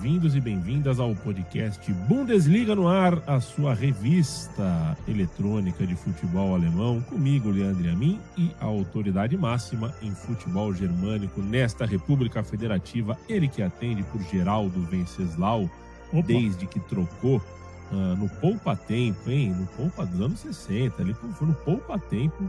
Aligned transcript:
Bem-vindos 0.00 0.36
e 0.36 0.40
bem-vindas 0.40 1.00
ao 1.00 1.12
podcast 1.12 1.92
Bundesliga 1.92 2.72
no 2.72 2.86
Ar, 2.86 3.20
a 3.26 3.40
sua 3.40 3.74
revista 3.74 4.96
eletrônica 5.08 5.84
de 5.84 5.96
futebol 5.96 6.54
alemão, 6.54 7.00
comigo, 7.00 7.50
Leandro 7.50 7.90
Amin, 7.90 8.20
e 8.36 8.52
a 8.60 8.64
autoridade 8.64 9.36
máxima 9.36 9.92
em 10.00 10.12
futebol 10.12 10.72
germânico 10.72 11.42
nesta 11.42 11.84
República 11.84 12.44
Federativa, 12.44 13.18
ele 13.28 13.48
que 13.48 13.60
atende 13.60 14.04
por 14.04 14.20
Geraldo 14.22 14.80
Venceslau, 14.82 15.68
Opa. 16.12 16.22
desde 16.28 16.64
que 16.68 16.78
trocou 16.78 17.42
uh, 17.90 18.16
no 18.16 18.28
Poupa 18.28 18.76
Tempo, 18.76 19.28
hein? 19.28 19.50
No 19.50 19.66
Poupa 19.66 20.06
dos 20.06 20.20
anos 20.20 20.38
60, 20.38 21.02
ele 21.02 21.14
foi 21.14 21.48
no 21.48 21.54
Poupa 21.54 21.98
Tempo 21.98 22.48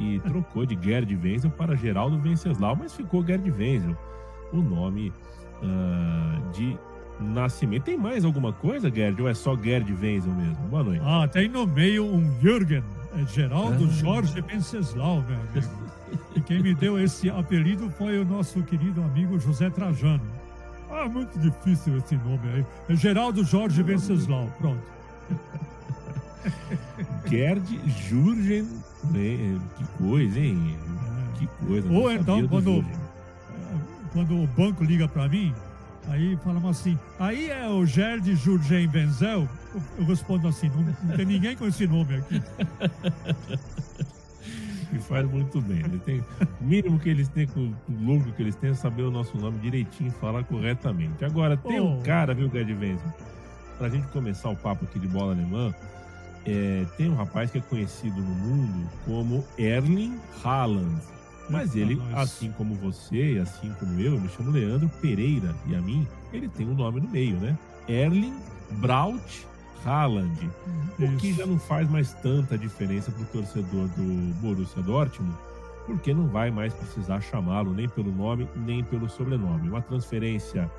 e 0.00 0.18
trocou 0.24 0.64
de 0.64 0.78
Gerd 0.82 1.14
Wenzel 1.14 1.50
para 1.50 1.76
Geraldo 1.76 2.18
Venceslau, 2.18 2.74
mas 2.74 2.94
ficou 2.94 3.22
Gerd 3.22 3.50
Wenzel 3.50 3.94
o 4.50 4.56
nome 4.56 5.12
uh, 5.62 6.52
de 6.52 6.78
nascimento. 7.20 7.84
Tem 7.84 7.96
mais 7.96 8.24
alguma 8.24 8.52
coisa, 8.52 8.90
Gerd? 8.90 9.20
Ou 9.20 9.28
é 9.28 9.34
só 9.34 9.56
Gerd 9.56 9.92
Wenzel 9.92 10.32
mesmo? 10.32 10.56
Boa 10.68 10.84
noite. 10.84 11.02
Ah, 11.04 11.28
tem 11.28 11.48
no 11.48 11.66
meio 11.66 12.04
um 12.04 12.40
Jürgen, 12.40 12.82
é 13.16 13.26
Geraldo 13.26 13.84
ah. 13.84 13.92
Jorge 13.92 14.40
Venceslau, 14.40 15.22
meu 15.22 15.38
amigo. 15.38 15.86
E 16.34 16.40
quem 16.40 16.62
me 16.62 16.74
deu 16.74 16.98
esse 16.98 17.28
apelido 17.30 17.90
foi 17.90 18.18
o 18.18 18.24
nosso 18.24 18.62
querido 18.62 19.02
amigo 19.02 19.38
José 19.38 19.70
Trajano. 19.70 20.22
Ah, 20.90 21.08
muito 21.08 21.38
difícil 21.38 21.96
esse 21.98 22.16
nome 22.16 22.48
aí. 22.54 22.66
É 22.88 22.94
Geraldo 22.94 23.44
Jorge 23.44 23.82
Venceslau, 23.82 24.52
pronto. 24.58 24.82
Gerd 27.28 27.64
Jürgen, 27.86 28.68
que 29.76 29.84
coisa, 29.98 30.38
hein? 30.38 30.76
Que 31.38 31.46
coisa. 31.66 31.92
Ou 31.92 32.10
então, 32.12 32.46
quando, 32.46 32.84
quando 34.12 34.42
o 34.42 34.46
banco 34.46 34.84
liga 34.84 35.08
para 35.08 35.28
mim, 35.28 35.52
aí 36.08 36.36
falamos 36.44 36.78
assim, 36.78 36.98
aí 37.18 37.50
é 37.50 37.68
o 37.68 37.84
Gerd 37.84 38.34
Jurgen 38.36 38.86
Benzel? 38.88 39.48
Eu 39.98 40.04
respondo 40.04 40.48
assim, 40.48 40.68
não, 40.70 40.82
não 40.82 41.16
tem 41.16 41.26
ninguém 41.26 41.56
com 41.56 41.66
esse 41.66 41.86
nome 41.86 42.16
aqui. 42.16 42.42
E 44.92 44.98
faz 44.98 45.28
muito 45.28 45.60
bem. 45.60 45.80
Ele 45.80 45.98
tem, 45.98 46.20
o 46.60 46.64
mínimo 46.64 46.98
que 46.98 47.08
eles 47.08 47.28
têm, 47.28 47.46
o 47.56 47.74
lucro 47.88 48.32
que 48.32 48.42
eles 48.42 48.54
têm 48.56 48.70
é 48.70 48.74
saber 48.74 49.02
o 49.02 49.10
nosso 49.10 49.36
nome 49.36 49.58
direitinho 49.58 50.08
e 50.08 50.20
falar 50.20 50.44
corretamente. 50.44 51.24
Agora, 51.24 51.56
tem 51.56 51.80
oh. 51.80 51.88
um 51.88 52.02
cara, 52.02 52.32
viu, 52.34 52.48
Gerd 52.48 52.72
Wenzel? 52.72 53.14
Pra 53.78 53.88
gente 53.88 54.06
começar 54.08 54.48
o 54.48 54.56
papo 54.56 54.84
aqui 54.84 54.98
de 54.98 55.08
bola 55.08 55.32
alemã, 55.32 55.74
é, 56.46 56.86
tem 56.96 57.10
um 57.10 57.14
rapaz 57.14 57.50
que 57.50 57.58
é 57.58 57.60
conhecido 57.60 58.20
no 58.20 58.34
mundo 58.34 58.88
como 59.04 59.44
Erling 59.58 60.18
Haaland. 60.42 61.02
Mas 61.48 61.76
ele, 61.76 62.00
assim 62.14 62.50
como 62.52 62.74
você 62.74 63.40
assim 63.42 63.72
como 63.78 64.00
eu, 64.00 64.20
me 64.20 64.28
chamo 64.28 64.50
Leandro 64.50 64.88
Pereira 65.00 65.54
e 65.66 65.74
a 65.74 65.80
mim, 65.80 66.06
ele 66.32 66.48
tem 66.48 66.68
um 66.68 66.74
nome 66.74 67.00
no 67.00 67.08
meio, 67.08 67.36
né? 67.36 67.56
Erling 67.88 68.36
Braut 68.72 69.46
Haaland. 69.84 70.50
O 70.98 71.16
que 71.16 71.32
já 71.32 71.46
não 71.46 71.58
faz 71.58 71.88
mais 71.88 72.12
tanta 72.14 72.58
diferença 72.58 73.12
para 73.12 73.22
o 73.22 73.26
torcedor 73.26 73.88
do 73.88 74.34
Borussia 74.40 74.82
Dortmund, 74.82 75.36
porque 75.86 76.12
não 76.12 76.26
vai 76.26 76.50
mais 76.50 76.74
precisar 76.74 77.20
chamá-lo 77.20 77.72
nem 77.72 77.88
pelo 77.88 78.10
nome 78.10 78.48
nem 78.56 78.82
pelo 78.82 79.08
sobrenome. 79.08 79.68
Uma 79.68 79.82
transferência 79.82 80.70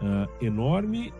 uh, 0.00 0.44
enorme, 0.44 1.12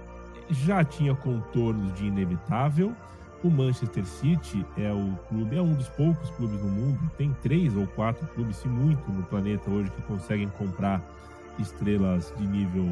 já 0.51 0.85
tinha 0.85 1.15
contornos 1.15 1.93
de 1.95 2.07
inevitável 2.07 2.95
o 3.43 3.51
Manchester 3.51 4.05
City 4.07 4.65
é 4.77 4.93
o 4.93 5.17
clube, 5.29 5.57
é 5.57 5.63
um 5.63 5.75
dos 5.75 5.89
poucos 5.89 6.31
clubes 6.31 6.61
no 6.63 6.69
mundo, 6.69 6.99
tem 7.17 7.35
três 7.43 7.77
ou 7.77 7.87
quatro 7.89 8.27
clubes, 8.29 8.57
se 8.57 8.69
muito, 8.69 9.11
no 9.11 9.23
planeta 9.25 9.69
hoje 9.71 9.91
que 9.91 10.03
conseguem 10.03 10.49
comprar 10.51 11.03
estrelas 11.59 12.33
de 12.39 12.47
nível 12.47 12.87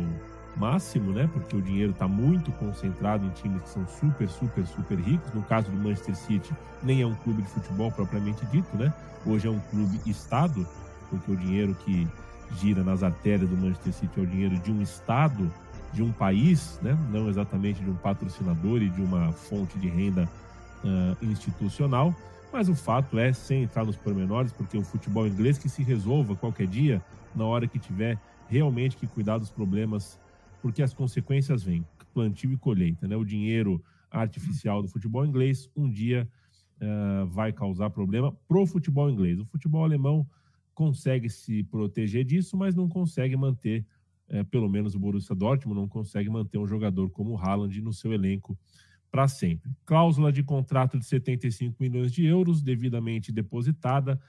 máximo, 0.57 1.13
né? 1.13 1.29
Porque 1.33 1.57
o 1.57 1.63
dinheiro 1.63 1.93
está 1.93 2.09
muito 2.09 2.51
concentrado 2.53 3.25
em 3.25 3.31
times 3.31 3.63
que 3.63 3.69
são 3.69 3.87
super, 3.87 4.29
super, 4.29 4.67
super 4.67 4.99
ricos. 4.99 5.33
No 5.33 5.43
caso 5.43 5.71
do 5.71 5.77
Manchester 5.77 6.17
City, 6.17 6.53
nem 6.83 7.03
é 7.03 7.07
um 7.07 7.15
clube 7.15 7.43
de 7.43 7.49
futebol 7.49 7.91
propriamente 7.93 8.45
dito, 8.47 8.77
né? 8.77 8.93
Hoje 9.25 9.47
é 9.47 9.51
um 9.51 9.61
clube 9.71 10.01
estado, 10.07 10.67
porque 11.09 11.31
o 11.31 11.37
dinheiro 11.37 11.75
que 11.85 12.09
gira 12.57 12.83
nas 12.83 13.03
artérias 13.03 13.49
do 13.49 13.57
Manchester 13.57 13.93
City 13.93 14.21
é 14.21 14.23
o 14.23 14.27
dinheiro 14.27 14.59
de 14.59 14.73
um 14.73 14.83
estado 14.83 15.51
de 15.93 16.03
um 16.03 16.13
país, 16.13 16.79
né? 16.83 16.97
não 17.11 17.29
exatamente 17.29 17.83
de 17.83 17.91
um 17.91 17.97
patrocinador 17.97 18.83
e 18.83 18.89
de 18.89 19.01
uma 19.01 19.33
fonte 19.33 19.79
de 19.79 19.89
renda 19.89 20.29
uh, 20.85 21.25
institucional, 21.25 22.15
mas 22.53 22.69
o 22.69 22.75
fato 22.75 23.19
é, 23.19 23.33
sem 23.33 23.63
entrar 23.65 23.85
nos 23.85 23.97
pormenores, 23.97 24.53
porque 24.53 24.77
o 24.77 24.83
futebol 24.83 25.27
inglês 25.27 25.59
que 25.59 25.69
se 25.69 25.83
resolva 25.83 26.35
qualquer 26.35 26.67
dia, 26.67 27.03
na 27.35 27.45
hora 27.45 27.67
que 27.67 27.79
tiver 27.79 28.19
realmente 28.49 28.97
que 28.97 29.07
cuidar 29.07 29.39
dos 29.39 29.51
problemas, 29.51 30.19
porque 30.61 30.83
as 30.83 30.93
consequências 30.93 31.63
vêm, 31.63 31.85
plantio 32.13 32.53
e 32.53 32.57
colheita, 32.57 33.07
né? 33.07 33.17
O 33.17 33.25
dinheiro 33.25 33.83
artificial 34.11 34.83
do 34.83 34.89
futebol 34.89 35.25
inglês 35.25 35.71
um 35.77 35.89
dia 35.89 36.29
uh, 36.81 37.27
vai 37.27 37.53
causar 37.53 37.91
problema 37.91 38.33
pro 38.49 38.67
futebol 38.67 39.09
inglês. 39.09 39.39
O 39.39 39.45
futebol 39.45 39.85
alemão 39.85 40.27
consegue 40.75 41.31
se 41.31 41.63
proteger 41.65 42.25
disso, 42.25 42.57
mas 42.57 42.75
não 42.75 42.89
consegue 42.89 43.37
manter 43.37 43.87
é, 44.31 44.45
pelo 44.45 44.69
menos 44.69 44.95
o 44.95 44.99
Borussia 44.99 45.35
Dortmund 45.35 45.79
não 45.79 45.89
consegue 45.89 46.31
manter 46.31 46.57
um 46.57 46.67
jogador 46.67 47.11
como 47.11 47.33
o 47.33 47.39
Haaland 47.39 47.83
no 47.83 47.93
seu 47.93 48.13
elenco 48.13 48.57
para 49.11 49.27
sempre. 49.27 49.73
Cláusula 49.85 50.33
de 50.33 50.43
contrato 50.43 50.97
de 50.99 51.05
75 51.05 51.77
milhões 51.81 52.13
de 52.13 52.25
euros, 52.25 52.63
devidamente 52.63 53.33
depositada. 53.33 54.21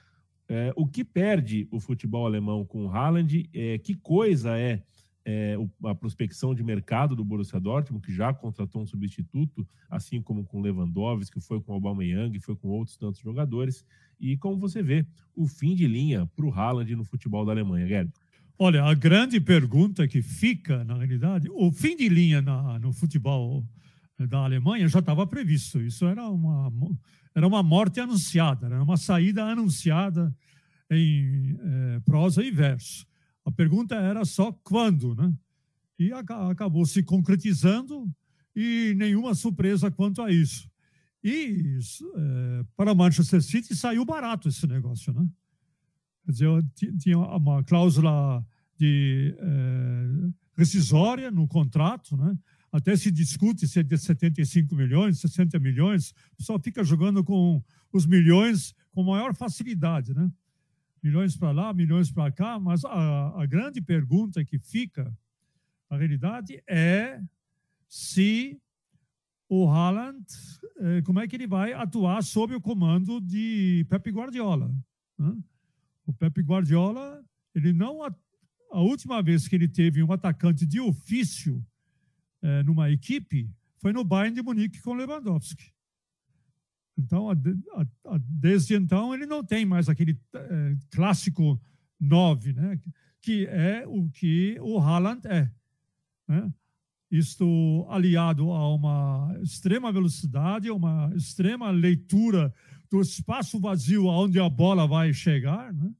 É, 0.48 0.72
o 0.76 0.86
que 0.86 1.04
perde 1.04 1.68
o 1.70 1.78
futebol 1.78 2.26
alemão 2.26 2.64
com 2.64 2.86
o 2.86 2.90
Haaland? 2.90 3.48
É, 3.54 3.78
que 3.78 3.94
coisa 3.94 4.58
é, 4.58 4.82
é, 5.24 5.56
a 5.84 5.94
prospecção 5.94 6.52
de 6.52 6.64
mercado 6.64 7.14
do 7.14 7.24
Borussia 7.24 7.60
Dortmund, 7.60 8.04
que 8.04 8.12
já 8.12 8.34
contratou 8.34 8.82
um 8.82 8.86
substituto, 8.86 9.66
assim 9.88 10.20
como 10.20 10.44
com 10.44 10.60
Lewandowski, 10.60 11.38
que 11.38 11.46
foi 11.46 11.60
com 11.60 11.72
o 11.72 11.74
Aubameyang, 11.76 12.38
foi 12.40 12.56
com 12.56 12.68
outros 12.68 12.96
tantos 12.96 13.20
jogadores. 13.20 13.86
E 14.18 14.36
como 14.36 14.58
você 14.58 14.82
vê, 14.82 15.06
o 15.34 15.46
fim 15.46 15.76
de 15.76 15.86
linha 15.86 16.28
para 16.34 16.44
o 16.44 16.52
Haaland 16.52 16.96
no 16.96 17.04
futebol 17.04 17.44
da 17.44 17.52
Alemanha, 17.52 17.86
Gerd. 17.86 18.12
Olha, 18.58 18.84
a 18.84 18.94
grande 18.94 19.40
pergunta 19.40 20.06
que 20.06 20.22
fica, 20.22 20.84
na 20.84 20.94
realidade, 20.94 21.48
o 21.50 21.72
fim 21.72 21.96
de 21.96 22.08
linha 22.08 22.40
na, 22.40 22.78
no 22.78 22.92
futebol 22.92 23.66
da 24.18 24.38
Alemanha 24.38 24.88
já 24.88 25.00
estava 25.00 25.26
previsto. 25.26 25.80
Isso 25.80 26.06
era 26.06 26.28
uma, 26.28 26.70
era 27.34 27.46
uma 27.46 27.62
morte 27.62 28.00
anunciada, 28.00 28.66
era 28.66 28.82
uma 28.82 28.96
saída 28.96 29.44
anunciada 29.44 30.34
em 30.90 31.56
é, 31.60 32.00
prosa 32.00 32.44
e 32.44 32.50
verso. 32.50 33.06
A 33.44 33.50
pergunta 33.50 33.94
era 33.94 34.24
só 34.24 34.52
quando, 34.62 35.14
né? 35.14 35.32
E 35.98 36.12
acabou 36.12 36.84
se 36.84 37.02
concretizando 37.02 38.10
e 38.54 38.94
nenhuma 38.96 39.34
surpresa 39.34 39.90
quanto 39.90 40.22
a 40.22 40.30
isso. 40.30 40.68
E 41.22 41.78
é, 42.16 42.64
para 42.76 42.94
Manchester 42.94 43.40
City 43.42 43.74
saiu 43.74 44.04
barato 44.04 44.48
esse 44.48 44.66
negócio, 44.66 45.12
né? 45.12 45.26
Quer 46.24 46.32
dizer, 46.32 46.48
tinha 46.98 47.18
uma 47.18 47.62
cláusula 47.64 48.44
de 48.78 49.34
é, 49.38 50.30
rescisória 50.56 51.30
no 51.30 51.46
contrato, 51.46 52.16
né? 52.16 52.36
até 52.72 52.96
se 52.96 53.10
discute 53.10 53.68
se 53.68 53.80
é 53.80 53.82
de 53.82 53.98
75 53.98 54.74
milhões, 54.74 55.20
60 55.20 55.58
milhões, 55.58 56.14
pessoal 56.36 56.58
fica 56.58 56.82
jogando 56.82 57.22
com 57.22 57.62
os 57.92 58.06
milhões 58.06 58.74
com 58.92 59.02
maior 59.04 59.34
facilidade, 59.34 60.14
né? 60.14 60.30
Milhões 61.02 61.36
para 61.36 61.50
lá, 61.50 61.74
milhões 61.74 62.10
para 62.10 62.30
cá, 62.30 62.58
mas 62.58 62.84
a, 62.84 63.42
a, 63.42 63.46
grande 63.46 63.80
pergunta 63.80 64.44
que 64.44 64.58
fica, 64.58 65.12
na 65.90 65.96
realidade, 65.96 66.62
é 66.66 67.20
se 67.88 68.60
o 69.48 69.68
Haaland, 69.68 70.24
é, 70.78 71.02
como 71.02 71.18
é 71.18 71.26
que 71.26 71.36
ele 71.36 71.46
vai 71.46 71.72
atuar 71.72 72.22
sob 72.22 72.54
o 72.54 72.60
comando 72.60 73.20
de 73.20 73.84
Pep 73.90 74.10
Guardiola. 74.10 74.72
Né? 75.18 75.36
O 76.06 76.12
Pep 76.12 76.40
Guardiola, 76.42 77.24
ele 77.54 77.72
não 77.72 78.02
a 78.02 78.80
última 78.80 79.22
vez 79.22 79.46
que 79.46 79.54
ele 79.54 79.68
teve 79.68 80.02
um 80.02 80.12
atacante 80.12 80.66
de 80.66 80.80
ofício 80.80 81.64
é, 82.40 82.62
numa 82.62 82.90
equipe 82.90 83.50
foi 83.78 83.92
no 83.92 84.04
Bayern 84.04 84.34
de 84.34 84.42
Munique 84.42 84.80
com 84.80 84.94
Lewandowski. 84.94 85.72
Então, 86.96 87.30
a, 87.30 87.32
a, 87.32 88.14
a, 88.14 88.18
desde 88.18 88.74
então, 88.74 89.14
ele 89.14 89.26
não 89.26 89.44
tem 89.44 89.64
mais 89.64 89.88
aquele 89.88 90.18
é, 90.34 90.76
clássico 90.90 91.60
9, 91.98 92.52
né? 92.52 92.80
que 93.20 93.46
é 93.46 93.84
o 93.86 94.08
que 94.10 94.58
o 94.60 94.78
Haaland 94.78 95.26
é. 95.26 95.50
Né? 96.28 96.52
isto 97.12 97.86
aliado 97.90 98.50
a 98.52 98.74
uma 98.74 99.38
extrema 99.42 99.92
velocidade, 99.92 100.70
uma 100.70 101.12
extrema 101.14 101.70
leitura 101.70 102.52
do 102.92 103.00
espaço 103.00 103.58
vazio 103.58 104.10
aonde 104.10 104.38
a 104.38 104.50
bola 104.50 104.86
vai 104.86 105.14
chegar, 105.14 105.72
né? 105.72 105.90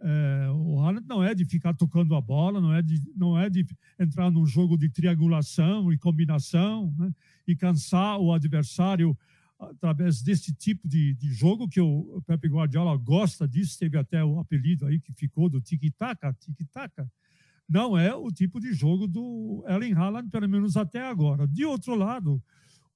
É, 0.00 0.48
o 0.52 0.78
Haaland 0.78 1.04
não 1.08 1.24
é 1.24 1.34
de 1.34 1.44
ficar 1.44 1.74
tocando 1.74 2.14
a 2.14 2.20
bola, 2.20 2.60
não 2.60 2.72
é 2.72 2.80
de, 2.80 3.02
não 3.16 3.36
é 3.36 3.50
de 3.50 3.66
entrar 3.98 4.30
num 4.30 4.46
jogo 4.46 4.78
de 4.78 4.88
triangulação 4.88 5.92
e 5.92 5.98
combinação 5.98 6.94
né? 6.96 7.12
e 7.48 7.56
cansar 7.56 8.16
o 8.20 8.32
adversário 8.32 9.18
através 9.58 10.22
desse 10.22 10.54
tipo 10.54 10.86
de, 10.86 11.14
de 11.14 11.32
jogo 11.32 11.68
que 11.68 11.80
o 11.80 12.22
Pepe 12.24 12.46
Guardiola 12.46 12.96
gosta 12.96 13.48
disso, 13.48 13.76
teve 13.76 13.98
até 13.98 14.22
o 14.22 14.38
apelido 14.38 14.86
aí 14.86 15.00
que 15.00 15.12
ficou 15.12 15.50
do 15.50 15.60
tic-tac, 15.60 16.20
tic-tac. 16.38 16.92
Não 17.68 17.98
é 17.98 18.14
o 18.14 18.30
tipo 18.30 18.60
de 18.60 18.72
jogo 18.72 19.08
do 19.08 19.64
Erling 19.66 19.94
Haaland, 19.94 20.30
pelo 20.30 20.48
menos 20.48 20.76
até 20.76 21.02
agora. 21.02 21.44
De 21.44 21.64
outro 21.64 21.96
lado, 21.96 22.40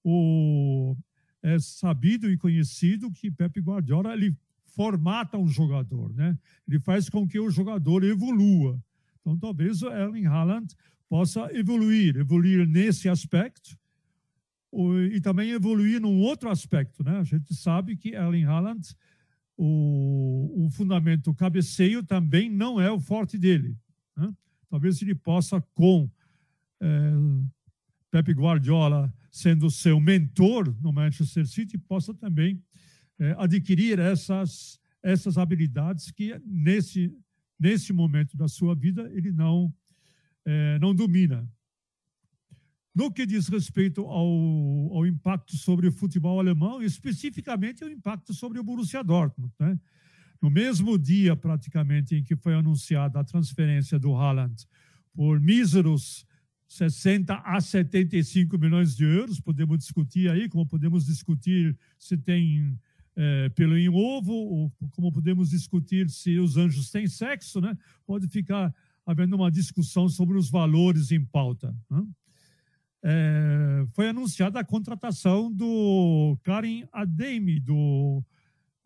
o, 0.05 0.97
é 1.43 1.59
sabido 1.59 2.31
e 2.31 2.37
conhecido 2.37 3.11
que 3.11 3.31
Pepe 3.31 3.61
Guardiola 3.61 4.13
ele 4.13 4.37
formata 4.65 5.37
um 5.37 5.49
jogador, 5.49 6.13
né? 6.15 6.39
Ele 6.67 6.79
faz 6.79 7.09
com 7.09 7.27
que 7.27 7.39
o 7.39 7.51
jogador 7.51 8.05
evolua. 8.05 8.81
Então, 9.21 9.39
talvez 9.39 9.83
o 9.83 9.91
Erling 9.91 10.27
Haaland 10.27 10.75
possa 11.09 11.51
evoluir, 11.53 12.17
evoluir 12.17 12.67
nesse 12.67 13.09
aspecto 13.09 13.77
e 15.11 15.21
também 15.21 15.51
evoluir 15.51 16.01
num 16.01 16.21
outro 16.21 16.49
aspecto, 16.49 17.05
né? 17.05 17.19
A 17.19 17.25
gente 17.25 17.55
sabe 17.55 17.97
que 17.97 18.15
Erling 18.15 18.45
Haaland, 18.45 18.97
o, 19.57 20.65
o 20.65 20.71
fundamento 20.71 21.35
cabeceio 21.35 22.03
também 22.03 22.49
não 22.49 22.81
é 22.81 22.91
o 22.91 22.99
forte 22.99 23.37
dele. 23.37 23.77
Né? 24.17 24.33
Talvez 24.71 25.03
ele 25.03 25.15
possa, 25.15 25.61
com 25.75 26.11
é, 26.81 27.13
Pepe 28.11 28.33
Guardiola 28.33 29.13
sendo 29.33 29.71
seu 29.71 29.99
mentor 29.99 30.77
no 30.83 30.93
Manchester 30.93 31.47
City, 31.47 31.79
possa 31.79 32.13
também 32.13 32.63
é, 33.19 33.35
adquirir 33.39 33.99
essas, 33.99 34.79
essas 35.03 35.39
habilidades 35.39 36.11
que 36.11 36.39
nesse, 36.45 37.11
nesse 37.59 37.95
momento 37.95 38.37
da 38.37 38.47
sua 38.47 38.75
vida 38.75 39.11
ele 39.15 39.33
não, 39.33 39.75
é, 40.45 40.79
não 40.79 40.95
domina. 40.95 41.51
No 42.95 43.11
que 43.11 43.25
diz 43.25 43.49
respeito 43.49 44.03
ao, 44.03 44.29
ao 44.95 45.07
impacto 45.07 45.57
sobre 45.57 45.89
o 45.89 45.93
futebol 45.93 46.39
alemão, 46.39 46.83
especificamente 46.83 47.83
o 47.83 47.89
impacto 47.91 48.35
sobre 48.35 48.59
o 48.59 48.63
Borussia 48.63 49.03
Dortmund. 49.03 49.51
Né? 49.59 49.81
No 50.43 50.51
mesmo 50.51 50.99
dia, 50.99 51.35
praticamente, 51.35 52.15
em 52.15 52.23
que 52.23 52.37
foi 52.37 52.53
anunciada 52.53 53.19
a 53.19 53.25
transferência 53.25 53.99
do 53.99 54.15
Haaland 54.15 54.67
por 55.15 55.41
míseros 55.41 56.27
60 56.73 57.35
a 57.35 57.61
75 57.61 58.57
milhões 58.59 58.97
de 58.97 59.05
euros, 59.05 59.39
podemos 59.39 59.79
discutir 59.79 60.31
aí, 60.31 60.49
como 60.49 60.67
podemos 60.67 61.05
discutir 61.05 61.77
se 61.99 62.17
tem 62.17 62.79
é, 63.15 63.51
pelo 63.51 63.77
em 63.77 63.91
ovo, 63.91 64.33
ou 64.33 64.73
como 64.91 65.13
podemos 65.13 65.51
discutir 65.51 66.09
se 66.09 66.39
os 66.39 66.57
anjos 66.57 66.91
têm 66.91 67.07
sexo, 67.07 67.61
né? 67.61 67.77
Pode 68.07 68.27
ficar 68.27 68.75
havendo 69.05 69.37
uma 69.37 69.51
discussão 69.51 70.09
sobre 70.09 70.39
os 70.39 70.49
valores 70.49 71.13
em 71.13 71.23
pauta. 71.23 71.77
Né? 71.91 72.07
É, 73.05 73.87
foi 73.93 74.09
anunciada 74.09 74.59
a 74.59 74.65
contratação 74.65 75.53
do 75.53 76.39
Karim 76.43 76.87
Ademi, 76.91 77.61
do 77.61 78.25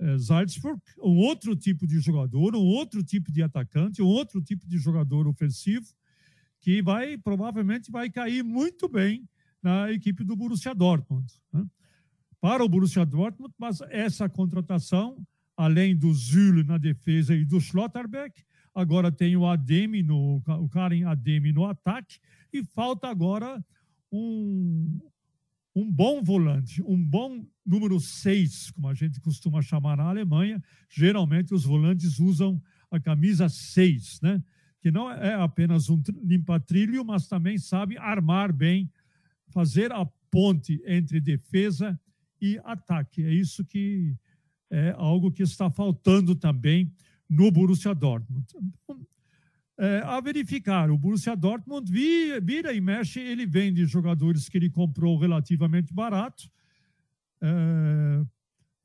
é, 0.00 0.18
Salzburg, 0.18 0.80
um 0.98 1.18
outro 1.18 1.54
tipo 1.54 1.86
de 1.86 2.00
jogador, 2.00 2.56
um 2.56 2.64
outro 2.64 3.00
tipo 3.04 3.30
de 3.30 3.44
atacante, 3.44 4.02
um 4.02 4.06
outro 4.06 4.42
tipo 4.42 4.66
de 4.66 4.76
jogador 4.76 5.28
ofensivo, 5.28 5.86
que 6.60 6.82
vai 6.82 7.16
provavelmente 7.18 7.90
vai 7.90 8.10
cair 8.10 8.42
muito 8.42 8.88
bem 8.88 9.28
na 9.62 9.90
equipe 9.90 10.24
do 10.24 10.36
Borussia 10.36 10.74
Dortmund. 10.74 11.32
Né? 11.52 11.66
para 12.40 12.64
o 12.64 12.68
Borussia 12.68 13.04
Dortmund, 13.04 13.52
mas 13.58 13.80
essa 13.90 14.28
contratação, 14.28 15.18
além 15.56 15.96
do 15.96 16.14
Zülle 16.14 16.62
na 16.62 16.78
defesa 16.78 17.34
e 17.34 17.44
do 17.44 17.60
Schlotterbeck, 17.60 18.44
agora 18.72 19.10
tem 19.10 19.36
o 19.36 19.46
Ademi, 19.46 20.00
no, 20.00 20.42
o 20.46 20.68
Karen 20.68 21.04
Ademi 21.06 21.52
no 21.52 21.64
ataque, 21.64 22.18
e 22.52 22.62
falta 22.62 23.08
agora 23.08 23.60
um, 24.12 25.00
um 25.74 25.90
bom 25.90 26.22
volante, 26.22 26.82
um 26.82 27.02
bom 27.02 27.44
número 27.64 27.98
6, 27.98 28.70
como 28.70 28.88
a 28.88 28.94
gente 28.94 29.20
costuma 29.20 29.60
chamar 29.62 29.96
na 29.96 30.04
Alemanha. 30.04 30.62
Geralmente 30.88 31.52
os 31.52 31.64
volantes 31.64 32.20
usam 32.20 32.62
a 32.90 33.00
camisa 33.00 33.48
6, 33.48 34.20
né? 34.20 34.40
Que 34.86 34.90
não 34.92 35.10
é 35.10 35.34
apenas 35.34 35.90
um 35.90 36.00
limpa-trilho, 36.22 37.04
mas 37.04 37.26
também 37.26 37.58
sabe 37.58 37.98
armar 37.98 38.52
bem, 38.52 38.88
fazer 39.48 39.90
a 39.90 40.06
ponte 40.30 40.80
entre 40.86 41.20
defesa 41.20 42.00
e 42.40 42.56
ataque. 42.62 43.24
É 43.24 43.32
isso 43.32 43.64
que 43.64 44.14
é 44.70 44.94
algo 44.96 45.32
que 45.32 45.42
está 45.42 45.68
faltando 45.68 46.36
também 46.36 46.94
no 47.28 47.50
Borussia 47.50 47.92
Dortmund. 47.96 48.46
Então, 48.84 49.04
é, 49.76 50.02
a 50.04 50.20
verificar, 50.20 50.88
o 50.88 50.96
Borussia 50.96 51.34
Dortmund 51.34 51.90
vira, 51.90 52.72
e 52.72 52.80
mexe, 52.80 53.18
ele 53.18 53.44
vende 53.44 53.84
jogadores 53.86 54.48
que 54.48 54.56
ele 54.56 54.70
comprou 54.70 55.18
relativamente 55.18 55.92
barato, 55.92 56.48
é, 57.40 58.24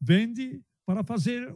vende 0.02 0.64
para 0.84 1.04
fazer 1.04 1.56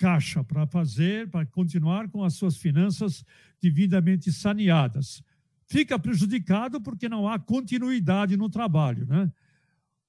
caixa, 0.00 0.42
para 0.42 0.66
fazer, 0.66 1.28
para 1.28 1.44
continuar 1.44 2.08
com 2.08 2.24
as 2.24 2.32
suas 2.32 2.56
finanças 2.56 3.22
devidamente 3.60 4.32
saneadas. 4.32 5.22
Fica 5.66 5.98
prejudicado 5.98 6.80
porque 6.80 7.06
não 7.06 7.28
há 7.28 7.38
continuidade 7.38 8.34
no 8.34 8.48
trabalho, 8.48 9.04
né? 9.06 9.30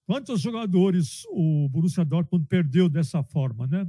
Quantos 0.05 0.39
jogadores 0.39 1.25
o 1.29 1.67
Borussia 1.67 2.05
Dortmund 2.05 2.47
perdeu 2.47 2.87
dessa 2.87 3.21
forma, 3.21 3.67
né? 3.67 3.85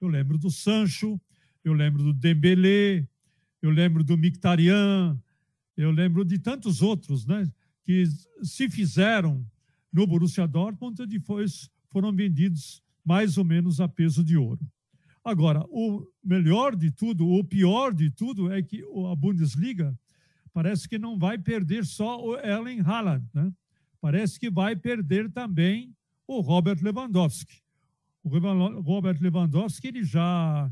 Eu 0.00 0.06
lembro 0.06 0.38
do 0.38 0.48
Sancho, 0.48 1.20
eu 1.64 1.72
lembro 1.72 2.04
do 2.04 2.14
Dembélé, 2.14 3.04
eu 3.60 3.70
lembro 3.70 4.04
do 4.04 4.16
Mkhitaryan, 4.16 5.20
eu 5.76 5.90
lembro 5.90 6.24
de 6.24 6.38
tantos 6.38 6.82
outros, 6.82 7.26
né? 7.26 7.50
Que 7.84 8.04
se 8.44 8.70
fizeram 8.70 9.44
no 9.92 10.06
Borussia 10.06 10.46
Dortmund 10.46 11.02
e 11.02 11.06
depois 11.06 11.68
foram 11.90 12.12
vendidos 12.12 12.80
mais 13.04 13.36
ou 13.36 13.44
menos 13.44 13.80
a 13.80 13.88
peso 13.88 14.22
de 14.22 14.36
ouro. 14.36 14.64
Agora, 15.24 15.64
o 15.68 16.04
melhor 16.22 16.74
de 16.74 16.90
tudo, 16.90 17.28
o 17.28 17.44
pior 17.44 17.94
de 17.94 18.10
tudo 18.10 18.52
é 18.52 18.62
que 18.62 18.82
a 18.82 19.14
Bundesliga 19.14 19.96
parece 20.52 20.88
que 20.88 20.98
não 20.98 21.18
vai 21.18 21.38
perder 21.38 21.84
só 21.84 22.20
o 22.20 22.36
Erling 22.36 22.80
Haaland, 22.80 23.24
né? 23.32 23.52
parece 24.00 24.38
que 24.38 24.50
vai 24.50 24.74
perder 24.74 25.30
também 25.30 25.94
o 26.26 26.40
Robert 26.40 26.78
Lewandowski. 26.82 27.62
O 28.22 28.28
Robert 28.80 29.18
Lewandowski 29.20 29.88
ele 29.88 30.04
já 30.04 30.70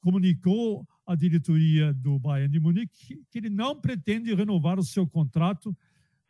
comunicou 0.00 0.86
à 1.06 1.14
diretoria 1.14 1.92
do 1.92 2.18
Bayern 2.18 2.52
de 2.52 2.60
Munique 2.60 3.22
que 3.30 3.38
ele 3.38 3.50
não 3.50 3.78
pretende 3.80 4.34
renovar 4.34 4.78
o 4.78 4.84
seu 4.84 5.06
contrato 5.06 5.76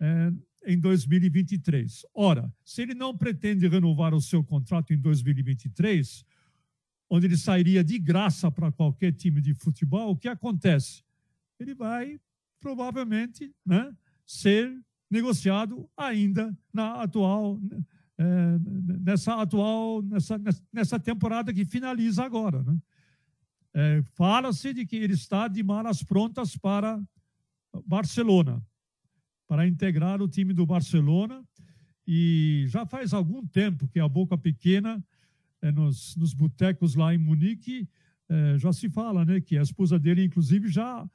eh, 0.00 0.32
em 0.66 0.78
2023. 0.78 2.06
Ora, 2.14 2.52
se 2.64 2.82
ele 2.82 2.94
não 2.94 3.16
pretende 3.16 3.68
renovar 3.68 4.14
o 4.14 4.20
seu 4.20 4.42
contrato 4.42 4.92
em 4.92 4.98
2023, 4.98 6.24
onde 7.10 7.26
ele 7.26 7.36
sairia 7.36 7.82
de 7.82 7.98
graça 7.98 8.50
para 8.50 8.70
qualquer 8.70 9.12
time 9.12 9.40
de 9.40 9.52
futebol, 9.52 10.12
o 10.12 10.16
que 10.16 10.28
acontece? 10.28 11.02
Ele 11.58 11.74
vai 11.74 12.20
provavelmente 12.60 13.52
né, 13.66 13.92
ser 14.24 14.80
negociado 15.10 15.90
ainda 15.96 16.56
na 16.72 17.02
atual 17.02 17.58
é, 18.16 18.58
nessa 19.00 19.40
atual 19.40 20.02
nessa, 20.02 20.38
nessa 20.72 21.00
temporada 21.00 21.52
que 21.52 21.64
finaliza 21.64 22.22
agora. 22.22 22.62
Né? 22.62 22.78
É, 23.72 24.02
Fala-se 24.14 24.74
de 24.74 24.84
que 24.84 24.96
ele 24.96 25.14
está 25.14 25.48
de 25.48 25.62
malas 25.62 26.02
prontas 26.02 26.56
para 26.56 27.02
Barcelona, 27.86 28.62
para 29.48 29.66
integrar 29.66 30.20
o 30.20 30.28
time 30.28 30.52
do 30.52 30.66
Barcelona. 30.66 31.42
E 32.06 32.64
já 32.68 32.84
faz 32.84 33.14
algum 33.14 33.46
tempo 33.46 33.88
que 33.88 34.00
a 34.00 34.08
Boca 34.08 34.36
Pequena, 34.36 35.02
é, 35.62 35.70
nos, 35.70 36.16
nos 36.16 36.34
botecos 36.34 36.94
lá 36.94 37.14
em 37.14 37.18
Munique, 37.18 37.88
é, 38.28 38.58
já 38.58 38.72
se 38.72 38.88
fala 38.88 39.24
né, 39.24 39.40
que 39.40 39.58
a 39.58 39.62
esposa 39.62 39.98
dele, 39.98 40.24
inclusive, 40.24 40.68
já 40.68 41.08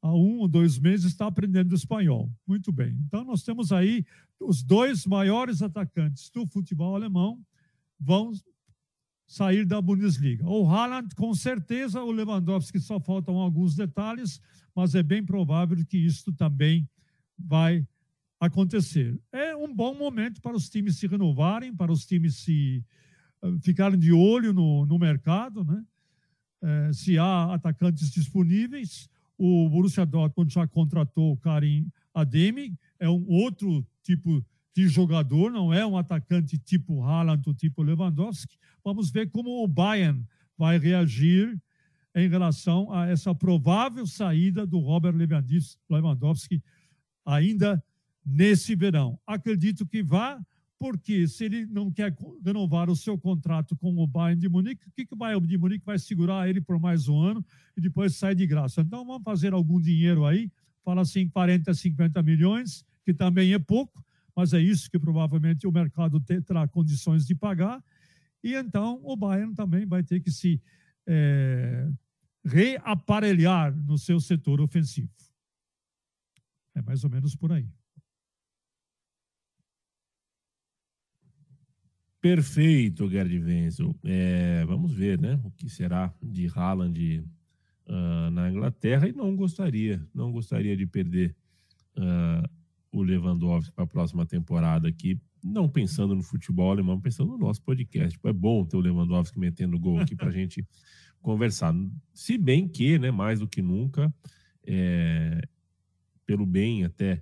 há 0.00 0.14
um 0.14 0.38
ou 0.38 0.48
dois 0.48 0.78
meses 0.78 1.12
está 1.12 1.26
aprendendo 1.26 1.74
espanhol. 1.74 2.30
Muito 2.46 2.72
bem. 2.72 2.96
Então, 3.06 3.24
nós 3.24 3.42
temos 3.42 3.72
aí 3.72 4.04
os 4.40 4.62
dois 4.62 5.06
maiores 5.06 5.62
atacantes 5.62 6.30
do 6.30 6.46
futebol 6.46 6.94
alemão 6.96 7.40
vão 7.98 8.32
sair 9.26 9.64
da 9.64 9.80
Bundesliga. 9.80 10.46
O 10.46 10.68
Haaland, 10.68 11.14
com 11.14 11.32
certeza, 11.34 12.02
o 12.02 12.10
Lewandowski, 12.10 12.80
só 12.80 13.00
faltam 13.00 13.36
alguns 13.36 13.74
detalhes, 13.74 14.40
mas 14.74 14.94
é 14.94 15.02
bem 15.02 15.24
provável 15.24 15.76
que 15.86 15.96
isso 15.96 16.32
também 16.32 16.88
vai 17.38 17.86
acontecer. 18.40 19.18
É 19.30 19.54
um 19.56 19.72
bom 19.72 19.94
momento 19.94 20.40
para 20.40 20.56
os 20.56 20.68
times 20.68 20.96
se 20.96 21.06
renovarem, 21.06 21.74
para 21.74 21.92
os 21.92 22.04
times 22.04 22.36
se 22.38 22.84
ficarem 23.62 23.98
de 23.98 24.12
olho 24.12 24.52
no, 24.52 24.86
no 24.86 24.98
mercado, 24.98 25.64
né? 25.64 25.84
É, 26.62 26.92
se 26.92 27.18
há 27.18 27.54
atacantes 27.54 28.10
disponíveis, 28.10 29.08
o 29.36 29.68
Borussia 29.68 30.06
Dortmund 30.06 30.52
já 30.52 30.66
contratou 30.66 31.32
o 31.32 31.36
Karim 31.36 31.90
Ademi, 32.14 32.78
é 33.00 33.08
um 33.08 33.26
outro 33.28 33.84
tipo 34.02 34.44
de 34.74 34.88
jogador, 34.88 35.50
não 35.50 35.72
é 35.72 35.84
um 35.84 35.96
atacante 35.96 36.56
tipo 36.58 37.02
Haaland 37.02 37.42
ou 37.46 37.54
tipo 37.54 37.82
Lewandowski. 37.82 38.56
Vamos 38.84 39.10
ver 39.10 39.30
como 39.30 39.62
o 39.62 39.68
Bayern 39.68 40.24
vai 40.56 40.78
reagir 40.78 41.60
em 42.14 42.28
relação 42.28 42.92
a 42.92 43.06
essa 43.06 43.34
provável 43.34 44.06
saída 44.06 44.66
do 44.66 44.78
Robert 44.78 45.14
Lewandowski 45.90 46.62
ainda 47.24 47.82
nesse 48.24 48.74
verão. 48.74 49.18
Acredito 49.26 49.86
que 49.86 50.02
vá, 50.02 50.40
porque 50.82 51.28
se 51.28 51.44
ele 51.44 51.64
não 51.66 51.92
quer 51.92 52.12
renovar 52.44 52.90
o 52.90 52.96
seu 52.96 53.16
contrato 53.16 53.76
com 53.76 53.96
o 53.96 54.04
Bayern 54.04 54.40
de 54.40 54.48
Munique, 54.48 54.88
o 54.88 54.90
que, 54.90 55.06
que 55.06 55.14
o 55.14 55.16
Bayern 55.16 55.46
de 55.46 55.56
Munique 55.56 55.86
vai 55.86 55.96
segurar 55.96 56.48
ele 56.48 56.60
por 56.60 56.76
mais 56.80 57.06
um 57.06 57.20
ano 57.20 57.46
e 57.76 57.80
depois 57.80 58.16
sai 58.16 58.34
de 58.34 58.44
graça? 58.48 58.80
Então 58.80 59.06
vamos 59.06 59.22
fazer 59.22 59.52
algum 59.52 59.80
dinheiro 59.80 60.26
aí, 60.26 60.50
fala 60.84 61.02
assim 61.02 61.28
40, 61.28 61.72
50 61.72 62.20
milhões, 62.24 62.84
que 63.04 63.14
também 63.14 63.52
é 63.52 63.60
pouco, 63.60 64.04
mas 64.34 64.52
é 64.52 64.60
isso 64.60 64.90
que 64.90 64.98
provavelmente 64.98 65.68
o 65.68 65.70
mercado 65.70 66.18
terá 66.18 66.66
condições 66.66 67.24
de 67.24 67.36
pagar. 67.36 67.80
E 68.42 68.52
então 68.56 69.00
o 69.04 69.14
Bayern 69.14 69.54
também 69.54 69.86
vai 69.86 70.02
ter 70.02 70.18
que 70.18 70.32
se 70.32 70.60
é, 71.06 71.88
reaparelhar 72.44 73.72
no 73.72 73.96
seu 73.96 74.18
setor 74.18 74.60
ofensivo. 74.60 75.12
É 76.74 76.82
mais 76.82 77.04
ou 77.04 77.10
menos 77.10 77.36
por 77.36 77.52
aí. 77.52 77.70
Perfeito, 82.22 83.10
Gerd 83.10 83.36
Wenzel. 83.36 83.96
É, 84.04 84.64
vamos 84.64 84.94
ver 84.94 85.20
né, 85.20 85.40
o 85.42 85.50
que 85.50 85.68
será 85.68 86.14
de 86.22 86.46
Haaland 86.54 87.24
uh, 87.88 88.30
na 88.30 88.48
Inglaterra 88.48 89.08
e 89.08 89.12
não 89.12 89.34
gostaria, 89.34 90.00
não 90.14 90.30
gostaria 90.30 90.76
de 90.76 90.86
perder 90.86 91.34
uh, 91.96 92.48
o 92.92 93.02
Lewandowski 93.02 93.72
para 93.72 93.82
a 93.82 93.88
próxima 93.88 94.24
temporada 94.24 94.86
aqui, 94.88 95.20
não 95.42 95.68
pensando 95.68 96.14
no 96.14 96.22
futebol 96.22 96.70
alemão, 96.70 97.00
pensando 97.00 97.32
no 97.32 97.38
nosso 97.38 97.60
podcast. 97.62 98.12
Tipo, 98.12 98.28
é 98.28 98.32
bom 98.32 98.64
ter 98.64 98.76
o 98.76 98.80
Lewandowski 98.80 99.36
metendo 99.40 99.76
gol 99.76 99.98
aqui 99.98 100.14
para 100.14 100.28
a 100.28 100.30
gente 100.32 100.64
conversar. 101.20 101.74
Se 102.14 102.38
bem 102.38 102.68
que, 102.68 103.00
né, 103.00 103.10
mais 103.10 103.40
do 103.40 103.48
que 103.48 103.60
nunca, 103.60 104.14
é, 104.64 105.42
pelo 106.24 106.46
bem 106.46 106.84
até 106.84 107.20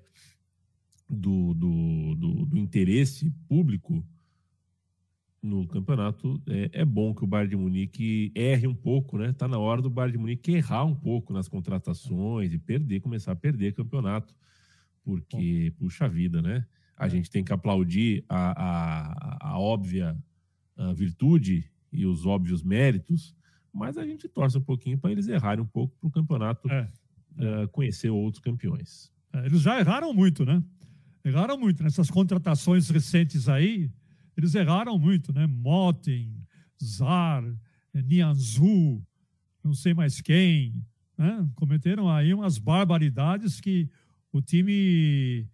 do, 1.08 1.54
do, 1.54 2.14
do, 2.16 2.44
do 2.44 2.58
interesse 2.58 3.30
público, 3.48 4.04
no 5.42 5.66
campeonato, 5.66 6.40
é, 6.46 6.70
é, 6.72 6.84
bom 6.84 7.14
que 7.14 7.24
o 7.24 7.26
Bayern 7.26 7.50
de 7.50 7.56
Munique 7.56 8.30
erre 8.34 8.66
um 8.66 8.74
pouco, 8.74 9.16
né? 9.16 9.32
Tá 9.32 9.48
na 9.48 9.58
hora 9.58 9.80
do 9.80 9.88
Bayern 9.88 10.12
de 10.12 10.18
Munique 10.18 10.52
errar 10.52 10.84
um 10.84 10.94
pouco 10.94 11.32
nas 11.32 11.48
contratações 11.48 12.52
e 12.52 12.58
perder, 12.58 13.00
começar 13.00 13.32
a 13.32 13.36
perder 13.36 13.74
campeonato, 13.74 14.34
porque, 15.02 15.70
bom. 15.70 15.86
puxa 15.86 16.08
vida, 16.08 16.42
né? 16.42 16.66
A 16.96 17.06
é. 17.06 17.10
gente 17.10 17.30
tem 17.30 17.42
que 17.42 17.52
aplaudir 17.52 18.24
a, 18.28 19.46
a, 19.46 19.52
a 19.52 19.58
óbvia 19.58 20.16
a 20.76 20.92
virtude 20.92 21.70
e 21.92 22.06
os 22.06 22.26
óbvios 22.26 22.62
méritos, 22.62 23.34
mas 23.72 23.96
a 23.98 24.04
gente 24.04 24.28
torce 24.28 24.58
um 24.58 24.62
pouquinho 24.62 24.98
para 24.98 25.10
eles 25.10 25.28
errarem 25.28 25.62
um 25.62 25.66
pouco 25.66 25.96
para 25.98 26.08
o 26.08 26.10
campeonato 26.10 26.70
é. 26.70 26.88
uh, 27.36 27.68
conhecer 27.68 28.10
outros 28.10 28.42
campeões. 28.42 29.12
É, 29.32 29.46
eles 29.46 29.60
já 29.60 29.78
erraram 29.78 30.12
muito, 30.12 30.44
né? 30.44 30.62
Erraram 31.24 31.58
muito 31.58 31.82
nessas 31.82 32.10
contratações 32.10 32.88
recentes 32.88 33.48
aí 33.48 33.90
eles 34.40 34.54
erraram 34.54 34.98
muito, 34.98 35.32
né? 35.32 35.46
Motten, 35.46 36.34
Zar, 36.82 37.44
Nianzu, 37.92 39.02
não 39.62 39.74
sei 39.74 39.92
mais 39.92 40.20
quem, 40.20 40.82
né? 41.16 41.46
cometeram 41.54 42.08
aí 42.08 42.32
umas 42.32 42.56
barbaridades 42.58 43.60
que 43.60 43.88
o 44.32 44.40
time 44.40 45.46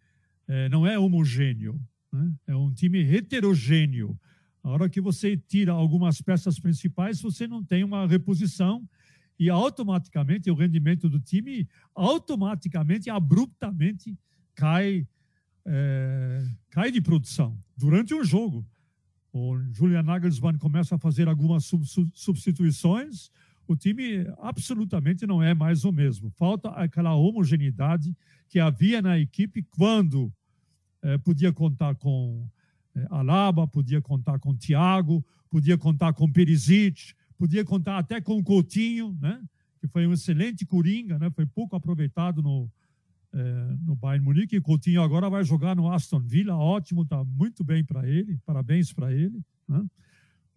é, 0.47 0.69
não 0.69 0.87
é 0.87 0.99
homogêneo, 0.99 1.81
né? 2.12 2.33
é 2.47 2.55
um 2.55 2.73
time 2.73 3.00
heterogêneo. 3.00 4.19
A 4.62 4.71
hora 4.71 4.88
que 4.88 5.00
você 5.00 5.37
tira 5.37 5.73
algumas 5.73 6.21
peças 6.21 6.59
principais, 6.59 7.21
você 7.21 7.47
não 7.47 7.64
tem 7.64 7.83
uma 7.83 8.07
reposição 8.07 8.88
e 9.38 9.50
automaticamente 9.50 10.50
o 10.50 10.55
rendimento 10.55 11.09
do 11.09 11.21
time 11.21 11.69
automaticamente, 11.95 13.11
abruptamente 13.11 14.16
cai, 14.55 15.07
é, 15.64 16.49
cai 16.71 16.90
de 16.90 17.00
produção 17.00 17.59
durante 17.76 18.14
um 18.14 18.25
jogo 18.25 18.64
o 19.37 19.73
Julian 19.73 20.02
Nagelsmann 20.02 20.59
começa 20.59 20.95
a 20.95 20.99
fazer 20.99 21.28
algumas 21.28 21.71
substituições, 22.14 23.31
o 23.69 23.76
time 23.76 24.26
absolutamente 24.38 25.26
não 25.26 25.43
é 25.43 25.52
mais 25.52 25.85
o 25.85 25.93
mesmo. 25.93 26.31
Falta 26.31 26.71
aquela 26.71 27.14
homogeneidade 27.14 28.16
que 28.49 28.59
havia 28.59 29.02
na 29.02 29.19
equipe 29.19 29.62
quando 29.62 30.33
eh, 31.02 31.19
podia 31.19 31.52
contar 31.52 31.95
com 31.97 32.49
eh, 32.95 33.07
Alaba, 33.11 33.66
podia 33.66 34.00
contar 34.00 34.38
com 34.38 34.57
Thiago, 34.57 35.25
podia 35.50 35.76
contar 35.76 36.12
com 36.12 36.31
Perisic, 36.31 37.14
podia 37.37 37.64
contar 37.64 37.99
até 37.99 38.21
com 38.21 38.43
Coutinho, 38.43 39.16
né? 39.21 39.43
que 39.81 39.88
foi 39.88 40.07
um 40.07 40.12
excelente 40.12 40.64
coringa, 40.64 41.19
né? 41.19 41.31
foi 41.31 41.45
pouco 41.45 41.76
aproveitado 41.76 42.43
no, 42.43 42.71
é, 43.37 43.76
no 43.85 43.95
Bayern 43.95 44.25
Munique. 44.25 44.61
Coutinho 44.61 45.02
agora 45.02 45.28
vai 45.28 45.45
jogar 45.45 45.76
no 45.76 45.93
Aston 45.93 46.21
Villa, 46.21 46.57
ótimo, 46.57 47.02
está 47.02 47.23
muito 47.23 47.62
bem 47.62 47.85
para 47.85 48.09
ele, 48.09 48.38
parabéns 48.47 48.93
para 48.93 49.12
ele. 49.12 49.40
Né? 49.69 49.85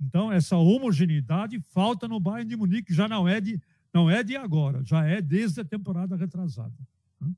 Então, 0.01 0.31
essa 0.31 0.55
homogeneidade 0.55 1.59
falta 1.73 2.07
no 2.07 2.19
Bayern 2.19 2.49
de 2.49 2.55
Munique, 2.55 2.93
já 2.93 3.07
não 3.07 3.27
é 3.27 3.41
de, 3.41 3.61
não 3.93 4.09
é 4.09 4.23
de 4.23 4.37
agora, 4.37 4.81
já 4.83 5.05
é 5.05 5.21
desde 5.21 5.59
a 5.59 5.65
temporada 5.65 6.15
retrasada. 6.15 6.73
Né? 7.19 7.31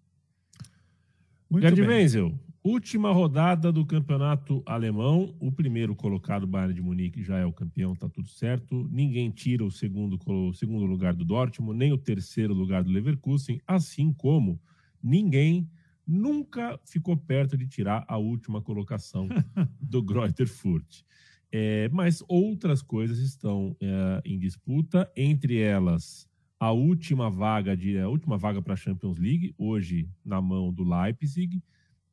Muito 1.50 1.64
Gerd 1.64 1.82
Wenzel, 1.82 2.40
última 2.64 3.12
rodada 3.12 3.72
do 3.72 3.84
campeonato 3.84 4.62
alemão. 4.64 5.36
O 5.40 5.52
primeiro 5.52 5.96
colocado, 5.96 6.46
Bayern 6.46 6.76
de 6.76 6.82
Munique, 6.84 7.24
já 7.24 7.40
é 7.40 7.46
o 7.48 7.52
campeão, 7.52 7.94
está 7.94 8.08
tudo 8.08 8.30
certo. 8.30 8.88
Ninguém 8.92 9.32
tira 9.32 9.66
o 9.66 9.72
segundo, 9.72 10.20
o 10.24 10.54
segundo 10.54 10.86
lugar 10.86 11.16
do 11.16 11.26
Dortmund, 11.26 11.80
nem 11.80 11.92
o 11.92 11.98
terceiro 11.98 12.54
lugar 12.54 12.84
do 12.84 12.92
Leverkusen, 12.92 13.60
assim 13.66 14.14
como 14.14 14.62
ninguém 15.04 15.70
nunca 16.06 16.80
ficou 16.86 17.16
perto 17.16 17.58
de 17.58 17.68
tirar 17.68 18.04
a 18.08 18.18
última 18.18 18.62
colocação 18.62 19.28
do 19.80 20.02
Greuther 20.02 20.48
Furt. 20.48 21.04
É, 21.52 21.90
mas 21.90 22.24
outras 22.28 22.82
coisas 22.82 23.20
estão 23.20 23.76
é, 23.82 24.22
em 24.24 24.40
disputa, 24.40 25.12
entre 25.16 25.60
elas 25.60 26.30
a 26.62 26.72
última 26.72 27.30
vaga 27.30 27.76
de 27.76 27.98
a 27.98 28.08
última 28.08 28.38
vaga 28.38 28.62
para 28.62 28.74
a 28.74 28.78
Champions 28.78 29.18
League, 29.18 29.54
hoje 29.58 30.08
na 30.24 30.40
mão 30.40 30.72
do 30.72 30.84
Leipzig, 30.84 31.62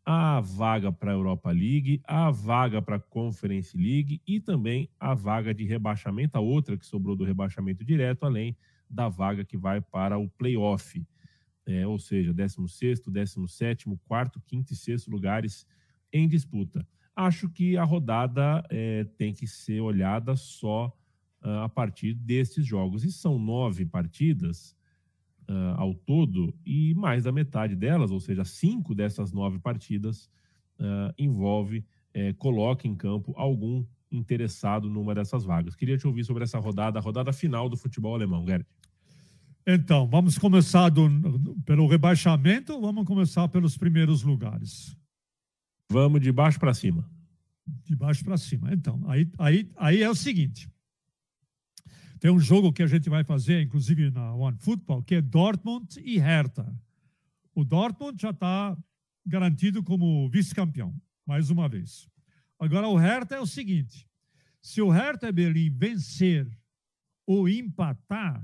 a 0.04 0.40
vaga 0.40 0.90
para 0.90 1.11
a 1.11 1.14
Europa 1.14 1.50
League, 1.50 2.00
a 2.04 2.30
vaga 2.30 2.80
para 2.80 2.97
a 2.97 3.00
Conference 3.00 3.76
League 3.76 4.23
e 4.26 4.40
também 4.40 4.88
a 4.99 5.12
vaga 5.12 5.52
de 5.52 5.64
rebaixamento, 5.64 6.38
a 6.38 6.40
outra 6.40 6.78
que 6.78 6.87
sobrou 6.87 7.14
do 7.14 7.25
rebaixamento 7.25 7.85
direto, 7.85 8.25
além 8.25 8.57
da 8.88 9.11
vaga 9.11 9.45
que 9.45 9.59
vai 9.59 9.83
para 9.83 10.18
o 10.18 10.30
playoff 10.30 11.04
é, 11.69 11.87
ou 11.87 11.99
seja, 11.99 12.33
16, 12.33 13.01
17, 13.01 13.85
4, 14.07 14.43
5 14.49 14.73
e 14.73 14.75
6 14.75 15.07
lugares 15.07 15.67
em 16.11 16.27
disputa. 16.27 16.87
Acho 17.15 17.49
que 17.51 17.77
a 17.77 17.85
rodada 17.85 18.65
é, 18.71 19.05
tem 19.05 19.35
que 19.35 19.47
ser 19.47 19.81
olhada 19.81 20.35
só 20.35 20.91
uh, 21.45 21.65
a 21.65 21.69
partir 21.69 22.15
desses 22.15 22.65
jogos. 22.65 23.05
E 23.05 23.13
são 23.13 23.39
nove 23.39 23.85
partidas 23.85 24.75
uh, 25.49 25.75
ao 25.77 25.95
todo, 25.95 26.55
e 26.65 26.95
mais 26.95 27.25
da 27.25 27.33
metade 27.33 27.77
delas, 27.77 28.11
ou 28.11 28.21
seja, 28.21 28.45
cinco 28.45 28.95
dessas 28.95 29.33
nove 29.33 29.59
partidas, 29.59 30.31
uh, 30.79 31.13
envolve, 31.19 31.85
é, 32.15 32.33
coloca 32.33 32.89
em 32.89 32.95
campo 32.95 33.35
algum 33.37 33.85
interessado 34.11 34.89
numa 34.89 35.15
dessas 35.15 35.45
vagas. 35.45 35.77
Queria 35.77 35.99
te 35.99 36.07
ouvir 36.07 36.25
sobre 36.25 36.45
essa 36.45 36.59
rodada, 36.59 36.99
a 36.99 37.03
rodada 37.03 37.33
final 37.33 37.69
do 37.69 37.77
futebol 37.77 38.15
alemão, 38.15 38.47
Gerd. 38.47 38.67
Então, 39.71 40.09
vamos 40.09 40.39
começar 40.39 40.89
do, 40.89 41.07
pelo 41.67 41.87
rebaixamento 41.87 42.73
ou 42.73 42.81
vamos 42.81 43.05
começar 43.05 43.47
pelos 43.49 43.77
primeiros 43.77 44.23
lugares? 44.23 44.97
Vamos 45.91 46.23
de 46.23 46.33
baixo 46.33 46.59
para 46.59 46.73
cima. 46.73 47.07
De 47.85 47.95
baixo 47.95 48.25
para 48.25 48.39
cima. 48.39 48.73
Então, 48.73 48.99
aí, 49.07 49.31
aí, 49.37 49.71
aí 49.77 50.03
é 50.03 50.09
o 50.09 50.15
seguinte. 50.15 50.71
Tem 52.19 52.31
um 52.31 52.41
jogo 52.41 52.73
que 52.73 52.83
a 52.83 52.87
gente 52.87 53.11
vai 53.11 53.25
fazer, 53.25 53.61
inclusive 53.61 54.11
na 54.11 54.33
One 54.33 54.57
Football, 54.57 55.03
que 55.03 55.17
é 55.17 55.21
Dortmund 55.21 56.01
e 56.01 56.17
Hertha. 56.17 56.75
O 57.55 57.63
Dortmund 57.63 58.19
já 58.23 58.31
está 58.31 58.75
garantido 59.27 59.83
como 59.83 60.31
vice-campeão, 60.31 60.95
mais 61.27 61.51
uma 61.51 61.69
vez. 61.69 62.09
Agora, 62.59 62.89
o 62.89 62.97
Hertha 62.97 63.35
é 63.35 63.41
o 63.41 63.47
seguinte: 63.47 64.09
se 64.63 64.81
o 64.81 64.89
Hertha 64.89 65.31
Berlim 65.31 65.69
vencer 65.69 66.49
ou 67.27 67.47
empatar, 67.47 68.43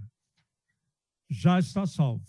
já 1.28 1.58
está 1.58 1.86
salvo. 1.86 2.24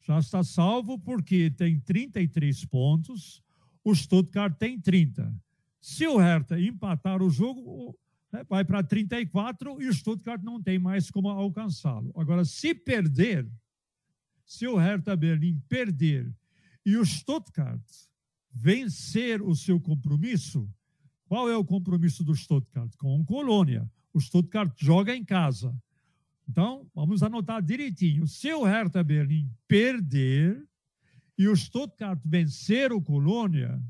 Já 0.00 0.18
está 0.18 0.42
salvo 0.42 0.98
porque 0.98 1.50
tem 1.50 1.78
33 1.80 2.64
pontos, 2.64 3.42
o 3.84 3.94
Stuttgart 3.94 4.56
tem 4.58 4.80
30. 4.80 5.32
Se 5.80 6.06
o 6.06 6.18
Hertha 6.18 6.60
empatar 6.60 7.22
o 7.22 7.30
jogo, 7.30 7.96
né, 8.32 8.44
vai 8.48 8.64
para 8.64 8.82
34 8.82 9.80
e 9.80 9.88
o 9.88 9.94
Stuttgart 9.94 10.42
não 10.42 10.62
tem 10.62 10.78
mais 10.78 11.10
como 11.10 11.28
alcançá-lo. 11.28 12.12
Agora, 12.16 12.44
se 12.44 12.74
perder, 12.74 13.50
se 14.44 14.66
o 14.66 14.76
Hertha 14.76 15.16
Berlim 15.16 15.60
perder 15.68 16.32
e 16.84 16.96
o 16.96 17.04
Stuttgart 17.04 17.82
vencer 18.52 19.40
o 19.40 19.54
seu 19.54 19.80
compromisso, 19.80 20.68
qual 21.26 21.48
é 21.48 21.56
o 21.56 21.64
compromisso 21.64 22.24
do 22.24 22.34
Stuttgart? 22.34 22.90
Com 22.96 23.20
o 23.20 23.24
Colônia. 23.24 23.88
O 24.12 24.20
Stuttgart 24.20 24.74
joga 24.76 25.14
em 25.14 25.24
casa. 25.24 25.72
Então, 26.50 26.84
vamos 26.92 27.22
anotar 27.22 27.62
direitinho. 27.62 28.26
Se 28.26 28.52
o 28.52 28.64
Hertha 28.64 29.04
Berlim 29.04 29.48
perder 29.68 30.60
e 31.38 31.46
o 31.46 31.54
Stuttgart 31.54 32.20
vencer 32.24 32.92
o 32.92 33.00
Colônia, 33.00 33.80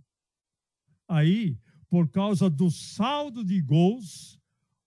aí, 1.09 1.57
por 1.89 2.07
causa 2.11 2.51
do 2.51 2.71
saldo 2.71 3.43
de 3.43 3.63
gols, 3.63 4.39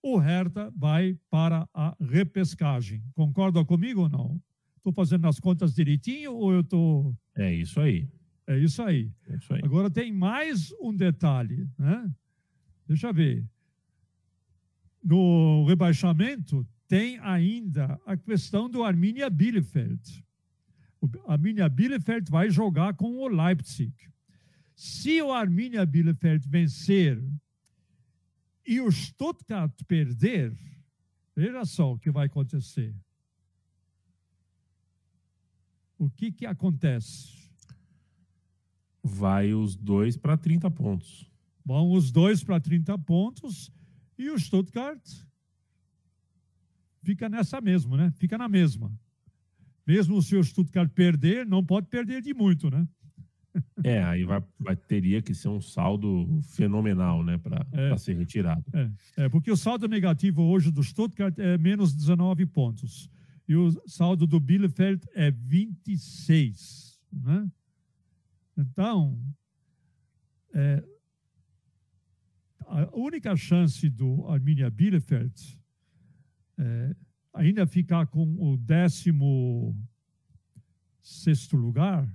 o 0.04 0.20
Hertha 0.20 0.72
vai 0.78 1.18
para 1.32 1.68
a 1.74 1.98
repescagem. 2.00 3.04
Concorda 3.16 3.66
comigo 3.66 4.02
ou 4.02 4.10
não? 4.10 4.40
Estou 4.78 4.94
fazendo 4.94 5.28
as 5.28 5.40
contas 5.40 5.74
direitinho 5.74 6.36
ou 6.36 6.54
eu 6.54 6.62
estou. 6.62 7.18
É 7.36 7.52
isso 7.52 7.80
aí. 7.80 8.08
É 8.46 8.56
isso 8.60 8.84
aí. 8.84 9.12
É 9.28 9.36
isso 9.36 9.52
aí. 9.52 9.62
Agora 9.64 9.90
tem 9.90 10.12
mais 10.12 10.72
um 10.80 10.96
detalhe, 10.96 11.68
né? 11.76 12.08
Deixa 12.88 13.08
eu 13.08 13.14
ver. 13.16 13.44
No 15.04 15.66
rebaixamento 15.66 16.68
tem 16.88 17.20
ainda 17.20 18.00
a 18.06 18.16
questão 18.16 18.70
do 18.70 18.84
Arminia 18.84 19.30
Bielefeld. 19.30 20.24
O 21.02 21.10
Arminia 21.28 21.68
Bielefeld 21.68 22.30
vai 22.30 22.50
jogar 22.50 22.94
com 22.94 23.18
o 23.18 23.28
Leipzig. 23.28 23.94
Se 24.76 25.22
o 25.22 25.32
Arminia 25.32 25.86
Bielefeld 25.86 26.48
vencer 26.48 27.22
e 28.66 28.80
o 28.80 28.92
Stuttgart 28.92 29.74
perder, 29.88 30.56
veja 31.36 31.66
só 31.66 31.94
o 31.94 32.00
que 32.00 32.10
vai 32.10 32.28
acontecer. 32.28 32.96
O 35.98 36.10
que, 36.10 36.32
que 36.32 36.46
acontece? 36.46 37.50
Vai 39.02 39.54
os 39.54 39.76
dois 39.76 40.18
para 40.18 40.38
30 40.38 40.72
pontos. 40.72 41.30
Vão 41.66 41.92
os 41.92 42.12
dois 42.12 42.44
para 42.44 42.60
30 42.60 42.98
pontos 43.00 43.72
e 44.18 44.30
o 44.30 44.38
Stuttgart 44.38 45.02
fica 47.04 47.30
nessa 47.30 47.62
mesma, 47.62 47.98
né? 47.98 48.14
Fica 48.18 48.38
na 48.38 48.50
mesma. 48.50 48.92
Mesmo 49.86 50.16
o 50.16 50.22
Stuttgart 50.22 50.90
perder, 50.92 51.46
não 51.46 51.64
pode 51.64 51.88
perder 51.88 52.22
de 52.22 52.34
muito, 52.34 52.70
né? 52.70 52.88
É, 53.84 54.04
aí 54.04 54.24
vai, 54.24 54.42
vai, 54.60 54.76
teria 54.76 55.22
que 55.22 55.32
ser 55.36 55.50
um 55.50 55.62
saldo 55.62 56.40
fenomenal, 56.42 57.24
né, 57.24 57.38
para 57.38 57.64
é, 57.72 57.96
ser 57.98 58.16
retirado. 58.16 58.64
É, 58.74 58.90
é, 59.26 59.30
porque 59.30 59.52
o 59.52 59.58
saldo 59.58 59.88
negativo 59.88 60.42
hoje 60.42 60.72
do 60.72 60.82
Stuttgart 60.82 61.38
é 61.38 61.56
menos 61.58 61.94
19 61.94 62.48
pontos. 62.48 63.12
E 63.48 63.56
o 63.56 63.72
saldo 63.88 64.26
do 64.26 64.40
Bielefeld 64.40 65.06
é 65.14 65.30
26. 65.30 67.00
Né? 67.12 67.48
Então, 68.58 69.20
é, 70.54 70.84
a 72.62 72.90
única 72.94 73.36
chance 73.36 73.88
do 73.90 74.28
Arminia 74.30 74.70
Bielefeld 74.70 75.60
é, 76.58 76.96
ainda 77.34 77.66
ficar 77.66 78.06
com 78.08 78.36
o 78.40 78.58
décimo 78.58 79.76
sexto 81.02 81.58
lugar 81.58 82.08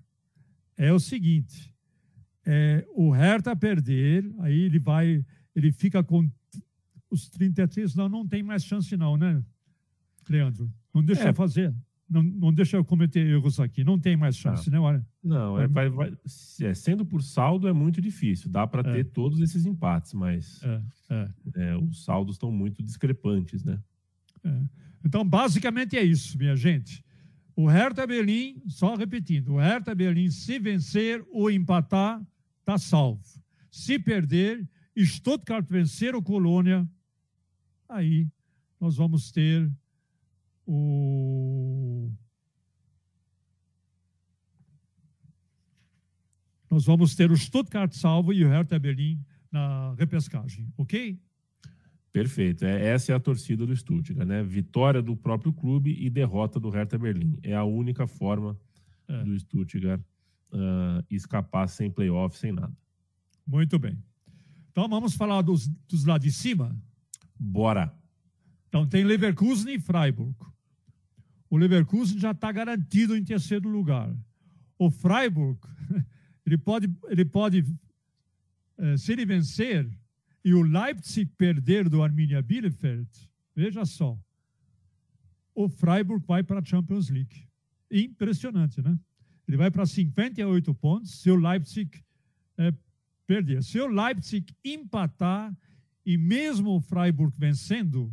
é 0.77 0.93
o 0.93 0.99
seguinte: 0.99 1.75
é, 2.47 2.87
o 2.95 3.11
Hertha 3.11 3.55
perder, 3.55 4.25
aí 4.41 4.61
ele 4.61 4.79
vai, 4.79 5.25
ele 5.55 5.73
fica 5.73 6.03
com 6.03 6.31
os 7.11 7.29
33, 7.29 7.95
não, 7.95 8.09
não 8.09 8.27
tem 8.27 8.43
mais 8.43 8.65
chance 8.65 8.97
não, 8.97 9.17
né, 9.17 9.43
Leandro? 10.29 10.73
Não 10.95 11.03
deixa 11.03 11.25
é. 11.25 11.29
eu 11.29 11.35
fazer. 11.35 11.75
Não, 12.09 12.23
não 12.23 12.53
deixa 12.53 12.79
eu 12.79 12.85
cometer 12.85 13.27
erros 13.27 13.61
aqui. 13.61 13.85
Não 13.85 13.99
tem 13.99 14.17
mais 14.17 14.35
chance, 14.35 14.71
né? 14.71 14.81
Olha. 14.81 15.07
Não, 15.23 15.61
é, 15.61 15.69
vai, 15.69 15.91
vai, 15.91 16.11
é, 16.63 16.73
sendo 16.73 17.05
por 17.05 17.23
saldo 17.23 17.69
é 17.69 17.73
muito 17.73 18.01
difícil. 18.01 18.51
Dá 18.51 18.67
para 18.67 18.89
é. 18.89 18.95
ter 18.95 19.05
todos 19.05 19.41
esses 19.41 19.67
empates, 19.67 20.15
mas 20.15 20.63
é, 20.63 20.83
é. 21.11 21.29
é, 21.57 21.77
os 21.77 22.05
saldos 22.05 22.37
estão 22.37 22.51
muito 22.51 22.83
discrepantes, 22.83 23.63
né? 23.63 23.79
Então, 25.05 25.25
basicamente 25.25 25.97
é 25.97 26.03
isso, 26.03 26.37
minha 26.37 26.57
gente. 26.57 27.05
O 27.57 27.67
Hertha 27.67 28.07
Berlim, 28.07 28.63
só 28.69 28.95
repetindo, 28.95 29.55
o 29.55 29.59
Hertha 29.59 29.95
Berlim, 29.95 30.31
se 30.31 30.59
vencer 30.59 31.25
ou 31.31 31.51
empatar, 31.51 32.21
está 32.61 32.79
salvo. 32.79 33.23
Se 33.71 33.99
perder, 33.99 34.69
Stuttgart 35.05 35.67
vencer 35.69 36.15
o 36.15 36.23
Colônia, 36.23 36.89
aí 37.89 38.29
nós 38.81 38.97
vamos 38.97 39.31
ter 39.31 39.71
o 40.67 42.11
nós 46.71 46.85
vamos 46.85 47.15
ter 47.15 47.31
o 47.31 47.37
Stuttgart 47.37 47.93
salvo 47.95 48.33
e 48.33 48.45
o 48.45 48.49
Hertha 48.49 48.79
Berlim 48.79 49.25
na 49.51 49.95
repescagem, 49.95 50.71
ok? 50.77 51.19
Perfeito. 52.21 52.65
É, 52.65 52.89
essa 52.89 53.13
é 53.13 53.15
a 53.15 53.21
torcida 53.21 53.67
do 53.67 53.75
Stuttgart, 53.75 54.27
né? 54.27 54.43
Vitória 54.43 55.03
do 55.03 55.17
próprio 55.17 55.53
clube 55.53 55.97
e 55.99 56.09
derrota 56.11 56.59
do 56.59 56.71
Hertha 56.71 56.99
Berlim. 56.99 57.39
É 57.43 57.55
a 57.55 57.65
única 57.65 58.07
forma 58.07 58.59
é. 59.07 59.25
do 59.25 59.39
Stuttgart 59.39 60.01
uh, 60.53 61.05
escapar 61.11 61.69
sem 61.69 61.91
playoff, 61.91 62.37
sem 62.37 62.53
nada. 62.53 62.77
Muito 63.47 63.79
bem. 63.79 63.97
Então 64.71 64.89
vamos 64.89 65.15
falar 65.15 65.43
dos, 65.43 65.69
dos 65.89 66.05
lá 66.05 66.19
de 66.19 66.31
cima? 66.31 66.77
Bora. 67.39 67.93
Então 68.69 68.87
tem 68.87 69.05
Leverkusen 69.05 69.75
e 69.75 69.79
Freiburg 69.81 70.35
o 71.51 71.57
Leverkusen 71.57 72.19
já 72.19 72.33
está 72.33 72.53
garantido 72.53 73.17
em 73.17 73.25
terceiro 73.25 73.69
lugar. 73.69 74.15
O 74.79 74.91
Freiburg, 74.91 75.59
ele 76.45 76.59
pode, 76.59 76.91
ele 77.09 77.25
pode 77.25 77.65
eh, 78.79 78.97
se 78.97 79.13
ele 79.13 79.25
vencer 79.25 79.89
e 80.45 80.55
o 80.55 80.63
Leipzig 80.63 81.31
perder 81.37 81.89
do 81.89 82.03
Arminia 82.03 82.41
Bielefeld, 82.43 83.09
veja 83.55 83.85
só, 83.85 84.19
o 85.55 85.69
Freiburg 85.69 86.25
vai 86.27 86.43
para 86.43 86.61
a 86.61 86.65
Champions 86.65 87.09
League. 87.09 87.47
Impressionante, 87.91 88.81
né? 88.81 88.99
Ele 89.47 89.57
vai 89.57 89.71
para 89.71 89.85
58 89.85 90.75
pontos 90.75 91.21
se 91.21 91.31
o 91.31 91.37
Leipzig 91.37 91.91
eh, 92.59 92.73
perder. 93.27 93.63
Se 93.63 93.81
o 93.81 93.87
Leipzig 93.87 94.55
empatar 94.65 95.57
e 96.05 96.17
mesmo 96.17 96.77
o 96.77 96.81
Freiburg 96.81 97.35
vencendo, 97.37 98.13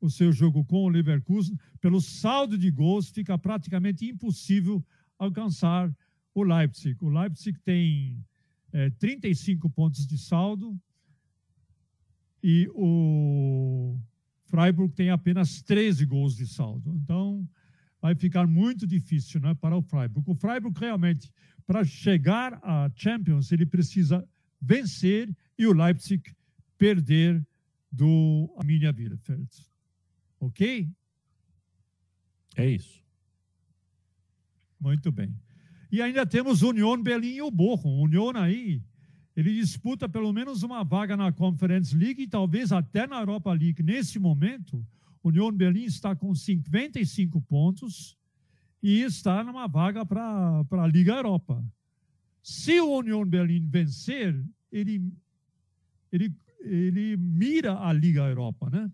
o 0.00 0.10
seu 0.10 0.32
jogo 0.32 0.64
com 0.64 0.84
o 0.84 0.88
Leverkusen, 0.88 1.58
pelo 1.80 2.00
saldo 2.00 2.56
de 2.56 2.70
gols, 2.70 3.10
fica 3.10 3.36
praticamente 3.38 4.06
impossível 4.06 4.84
alcançar 5.18 5.94
o 6.34 6.42
Leipzig. 6.42 6.96
O 7.00 7.08
Leipzig 7.08 7.58
tem 7.60 8.24
é, 8.72 8.90
35 8.90 9.68
pontos 9.70 10.06
de 10.06 10.16
saldo 10.18 10.78
e 12.42 12.68
o 12.74 13.98
Freiburg 14.46 14.94
tem 14.94 15.10
apenas 15.10 15.62
13 15.62 16.04
gols 16.06 16.36
de 16.36 16.46
saldo. 16.46 16.94
Então, 16.94 17.48
vai 18.00 18.14
ficar 18.14 18.46
muito 18.46 18.86
difícil 18.86 19.40
né, 19.40 19.54
para 19.54 19.76
o 19.76 19.82
Freiburg. 19.82 20.30
O 20.30 20.34
Freiburg 20.34 20.78
realmente, 20.78 21.30
para 21.66 21.84
chegar 21.84 22.58
à 22.62 22.90
Champions, 22.94 23.52
ele 23.52 23.66
precisa 23.66 24.26
vencer 24.60 25.34
e 25.58 25.66
o 25.66 25.72
Leipzig 25.72 26.22
perder 26.76 27.44
do 27.90 28.52
Arminia 28.56 28.92
Bielefeld. 28.92 29.48
Ok? 30.40 30.88
É 32.56 32.68
isso. 32.68 33.02
Muito 34.80 35.10
bem. 35.10 35.34
E 35.90 36.02
ainda 36.02 36.26
temos 36.26 36.62
União 36.62 37.00
Berlim 37.02 37.34
e 37.34 37.42
o 37.42 37.50
Bochum. 37.50 38.02
União 38.02 38.30
aí, 38.36 38.82
ele 39.38 39.54
disputa 39.54 40.08
pelo 40.08 40.32
menos 40.32 40.64
uma 40.64 40.82
vaga 40.82 41.16
na 41.16 41.30
Conference 41.30 41.96
League 41.96 42.20
e 42.20 42.26
talvez 42.26 42.72
até 42.72 43.06
na 43.06 43.20
Europa 43.20 43.52
League. 43.52 43.84
Nesse 43.84 44.18
momento, 44.18 44.84
União 45.22 45.52
Berlim 45.52 45.84
está 45.84 46.16
com 46.16 46.34
55 46.34 47.40
pontos 47.42 48.18
e 48.82 49.00
está 49.00 49.44
numa 49.44 49.68
vaga 49.68 50.04
para 50.04 50.64
a 50.72 50.86
Liga 50.88 51.14
Europa. 51.14 51.64
Se 52.42 52.80
o 52.80 52.98
União 52.98 53.24
Berlim 53.24 53.64
vencer, 53.64 54.44
ele, 54.72 55.08
ele, 56.10 56.34
ele 56.58 57.16
mira 57.16 57.78
a 57.78 57.92
Liga 57.92 58.22
Europa, 58.22 58.68
né? 58.68 58.90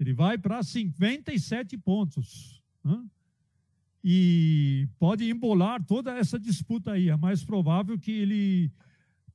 Ele 0.00 0.12
vai 0.12 0.36
para 0.36 0.60
57 0.60 1.78
pontos. 1.78 2.60
Né? 2.82 3.00
E 4.02 4.88
pode 4.98 5.30
embolar 5.30 5.84
toda 5.84 6.18
essa 6.18 6.36
disputa 6.36 6.90
aí. 6.90 7.10
É 7.10 7.16
mais 7.16 7.44
provável 7.44 7.96
que 7.96 8.10
ele 8.10 8.72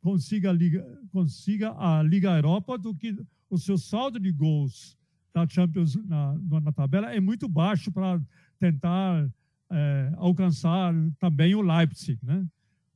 consiga 0.02 0.50
a 0.50 0.54
Liga, 0.54 0.86
consiga 1.12 1.72
a 1.78 2.02
Liga 2.04 2.36
Europa 2.36 2.78
do 2.78 2.96
que 2.96 3.16
o 3.50 3.58
seu 3.58 3.78
saldo 3.78 4.20
de 4.20 4.32
gols 4.32 4.98
da 5.34 5.48
Champions 5.48 5.96
na, 5.96 6.38
na 6.62 6.72
tabela 6.72 7.14
é 7.14 7.20
muito 7.20 7.48
baixo 7.48 7.92
para 7.92 8.22
tentar 8.60 9.30
é, 9.72 10.14
alcançar 10.18 10.94
também 11.20 11.56
o 11.56 11.62
Leipzig, 11.62 12.20
né? 12.24 12.46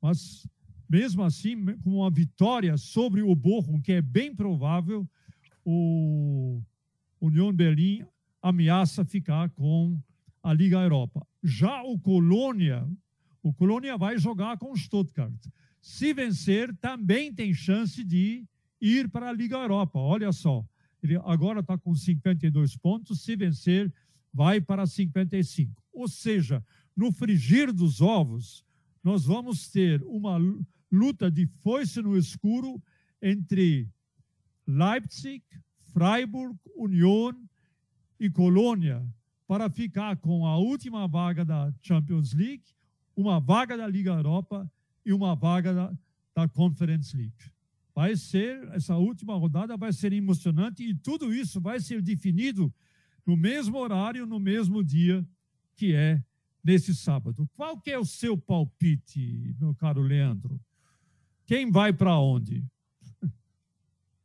Mas 0.02 0.48
mesmo 0.90 1.24
assim, 1.24 1.66
com 1.78 1.98
uma 1.98 2.12
vitória 2.12 2.78
sobre 2.78 3.22
o 3.22 3.34
Bochum, 3.34 3.82
que 3.82 3.94
é 3.94 4.02
bem 4.02 4.36
provável, 4.36 5.08
o 5.66 6.62
União 7.20 7.52
Berlim 7.54 8.06
ameaça 8.42 9.06
ficar 9.06 9.50
com 9.52 9.98
a 10.44 10.54
Liga 10.54 10.78
Europa. 10.78 11.26
Já 11.42 11.82
o 11.84 11.98
Colônia, 11.98 12.88
o 13.42 13.54
Colônia 13.54 13.98
vai 13.98 14.18
jogar 14.20 14.58
com 14.58 14.72
o 14.72 14.78
Stuttgart. 14.78 15.34
Se 15.84 16.14
vencer, 16.14 16.74
também 16.78 17.34
tem 17.34 17.54
chance 17.54 18.02
de 18.06 18.48
ir 18.80 19.10
para 19.10 19.28
a 19.28 19.34
Liga 19.34 19.58
Europa. 19.58 20.00
Olha 20.00 20.32
só, 20.32 20.66
ele 21.04 21.18
agora 21.26 21.60
está 21.60 21.78
com 21.78 21.94
52 21.94 22.78
pontos. 22.78 23.22
Se 23.22 23.36
vencer, 23.36 23.94
vai 24.34 24.62
para 24.62 24.88
55. 24.88 25.84
Ou 25.92 26.08
seja, 26.08 26.66
no 26.96 27.12
frigir 27.12 27.74
dos 27.74 28.00
ovos, 28.00 28.64
nós 29.04 29.26
vamos 29.26 29.68
ter 29.68 30.02
uma 30.04 30.40
luta 30.90 31.30
de 31.30 31.46
foice 31.62 32.02
no 32.02 32.18
escuro 32.18 32.82
entre 33.22 33.90
Leipzig, 34.66 35.44
Freiburg, 35.92 36.58
Union 36.78 37.34
e 38.18 38.30
Colônia 38.30 39.06
para 39.46 39.70
ficar 39.70 40.16
com 40.16 40.48
a 40.48 40.58
última 40.58 41.10
vaga 41.10 41.44
da 41.44 41.74
Champions 41.82 42.32
League, 42.34 42.64
uma 43.18 43.42
vaga 43.42 43.76
da 43.76 43.86
Liga 43.86 44.12
Europa 44.12 44.72
e 45.06 45.14
uma 45.14 45.36
vaga 45.36 45.74
da, 45.74 45.94
da 46.36 46.48
Conference 46.48 47.16
League. 47.16 47.52
Vai 47.96 48.16
ser, 48.16 48.68
essa 48.70 48.98
última 48.98 49.36
rodada 49.36 49.78
vai 49.78 49.94
ser 49.94 50.14
emocionante 50.14 50.84
e 50.84 50.96
tudo 50.96 51.34
isso 51.34 51.62
vai 51.62 51.80
ser 51.80 52.02
definido 52.02 52.74
no 53.26 53.38
mesmo 53.38 53.78
horário, 53.78 54.26
no 54.26 54.40
mesmo 54.40 54.84
dia, 54.84 55.26
que 55.76 55.94
é 55.94 56.24
nesse 56.64 56.96
sábado. 56.96 57.48
Qual 57.54 57.80
que 57.80 57.92
é 57.92 58.00
o 58.00 58.06
seu 58.06 58.38
palpite, 58.38 59.56
meu 59.60 59.76
caro 59.76 60.02
Leandro? 60.02 60.60
Quem 61.46 61.70
vai 61.70 61.94
para 61.94 62.18
onde? 62.18 62.66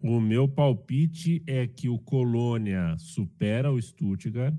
O 0.00 0.20
meu 0.20 0.48
palpite 0.48 1.42
é 1.46 1.66
que 1.66 1.88
o 1.88 1.98
Colônia 1.98 2.96
supera 2.98 3.72
o 3.72 3.82
Stuttgart 3.82 4.54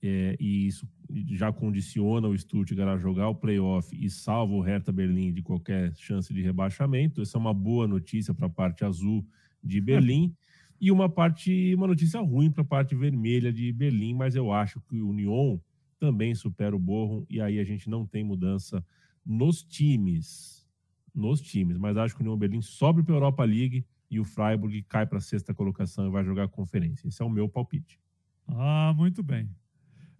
é, 0.00 0.36
e 0.38 0.66
isso 0.66 0.86
já 1.10 1.52
condiciona 1.52 2.28
o 2.28 2.36
Stuttgart 2.36 2.88
a 2.88 2.98
jogar 2.98 3.28
o 3.28 3.34
playoff 3.34 3.94
e 3.94 4.08
salva 4.08 4.54
o 4.54 4.60
Hertha 4.60 4.92
Berlim 4.92 5.32
de 5.32 5.42
qualquer 5.42 5.94
chance 5.96 6.32
de 6.32 6.42
rebaixamento. 6.42 7.20
Essa 7.20 7.36
é 7.36 7.40
uma 7.40 7.54
boa 7.54 7.86
notícia 7.86 8.32
para 8.34 8.46
a 8.46 8.50
parte 8.50 8.84
azul 8.84 9.26
de 9.62 9.80
Berlim 9.80 10.34
e 10.80 10.90
uma 10.90 11.08
parte 11.08 11.74
uma 11.74 11.86
notícia 11.86 12.20
ruim 12.20 12.50
para 12.50 12.62
a 12.62 12.66
parte 12.66 12.94
vermelha 12.94 13.52
de 13.52 13.72
Berlim, 13.72 14.14
mas 14.14 14.34
eu 14.34 14.52
acho 14.52 14.80
que 14.80 15.00
o 15.00 15.08
Union 15.08 15.58
também 15.98 16.34
supera 16.34 16.74
o 16.74 16.78
Bochum 16.78 17.24
e 17.28 17.40
aí 17.40 17.58
a 17.58 17.64
gente 17.64 17.88
não 17.88 18.06
tem 18.06 18.24
mudança 18.24 18.84
nos 19.24 19.62
times, 19.62 20.66
nos 21.14 21.40
times, 21.40 21.78
mas 21.78 21.96
acho 21.96 22.14
que 22.14 22.22
o 22.22 22.24
Union 22.24 22.36
Berlim 22.36 22.62
sobe 22.62 23.02
para 23.02 23.14
a 23.14 23.16
Europa 23.16 23.44
League 23.44 23.86
e 24.10 24.20
o 24.20 24.24
Freiburg 24.24 24.82
cai 24.82 25.06
para 25.06 25.18
a 25.18 25.20
sexta 25.20 25.54
colocação 25.54 26.06
e 26.06 26.10
vai 26.10 26.24
jogar 26.24 26.44
a 26.44 26.48
conferência. 26.48 27.08
Esse 27.08 27.22
é 27.22 27.24
o 27.24 27.30
meu 27.30 27.48
palpite. 27.48 27.98
Ah, 28.46 28.92
muito 28.96 29.22
bem. 29.22 29.48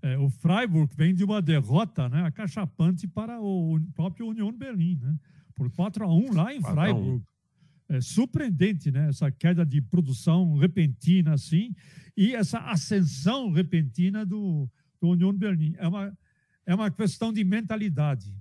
É, 0.05 0.19
o 0.19 0.29
Freiburg 0.29 0.95
vem 0.95 1.15
de 1.15 1.25
uma 1.25 1.41
derrota 1.41 2.11
né, 2.11 2.27
acachapante 2.27 3.09
para 3.09 3.41
o 3.41 3.81
próprio 3.95 4.29
União 4.29 4.53
Berlim, 4.53 4.99
né, 5.01 5.19
por 5.55 5.71
4 5.71 6.05
a 6.05 6.15
1 6.15 6.35
lá 6.35 6.55
em 6.55 6.61
Freiburg. 6.61 7.25
É 7.89 8.03
surpreendente, 8.03 8.91
né? 8.91 9.09
Essa 9.09 9.31
queda 9.31 9.65
de 9.65 9.81
produção 9.81 10.57
repentina, 10.57 11.33
assim, 11.33 11.75
e 12.15 12.35
essa 12.35 12.59
ascensão 12.59 13.51
repentina 13.51 14.27
do, 14.27 14.69
do 15.01 15.09
União 15.09 15.33
Berlim. 15.33 15.75
É 15.79 15.89
uma, 15.89 16.19
é 16.67 16.75
uma 16.75 16.91
questão 16.91 17.33
de 17.33 17.43
mentalidade. 17.43 18.35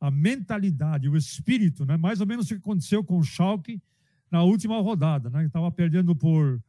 A 0.00 0.10
mentalidade, 0.10 1.08
o 1.08 1.16
espírito, 1.16 1.84
né? 1.84 1.96
Mais 1.96 2.20
ou 2.20 2.26
menos 2.26 2.46
o 2.46 2.48
que 2.48 2.54
aconteceu 2.54 3.02
com 3.02 3.18
o 3.18 3.24
Schalke 3.24 3.82
na 4.30 4.42
última 4.42 4.80
rodada, 4.80 5.28
né? 5.30 5.44
Estava 5.44 5.70
perdendo 5.70 6.14
por 6.14 6.62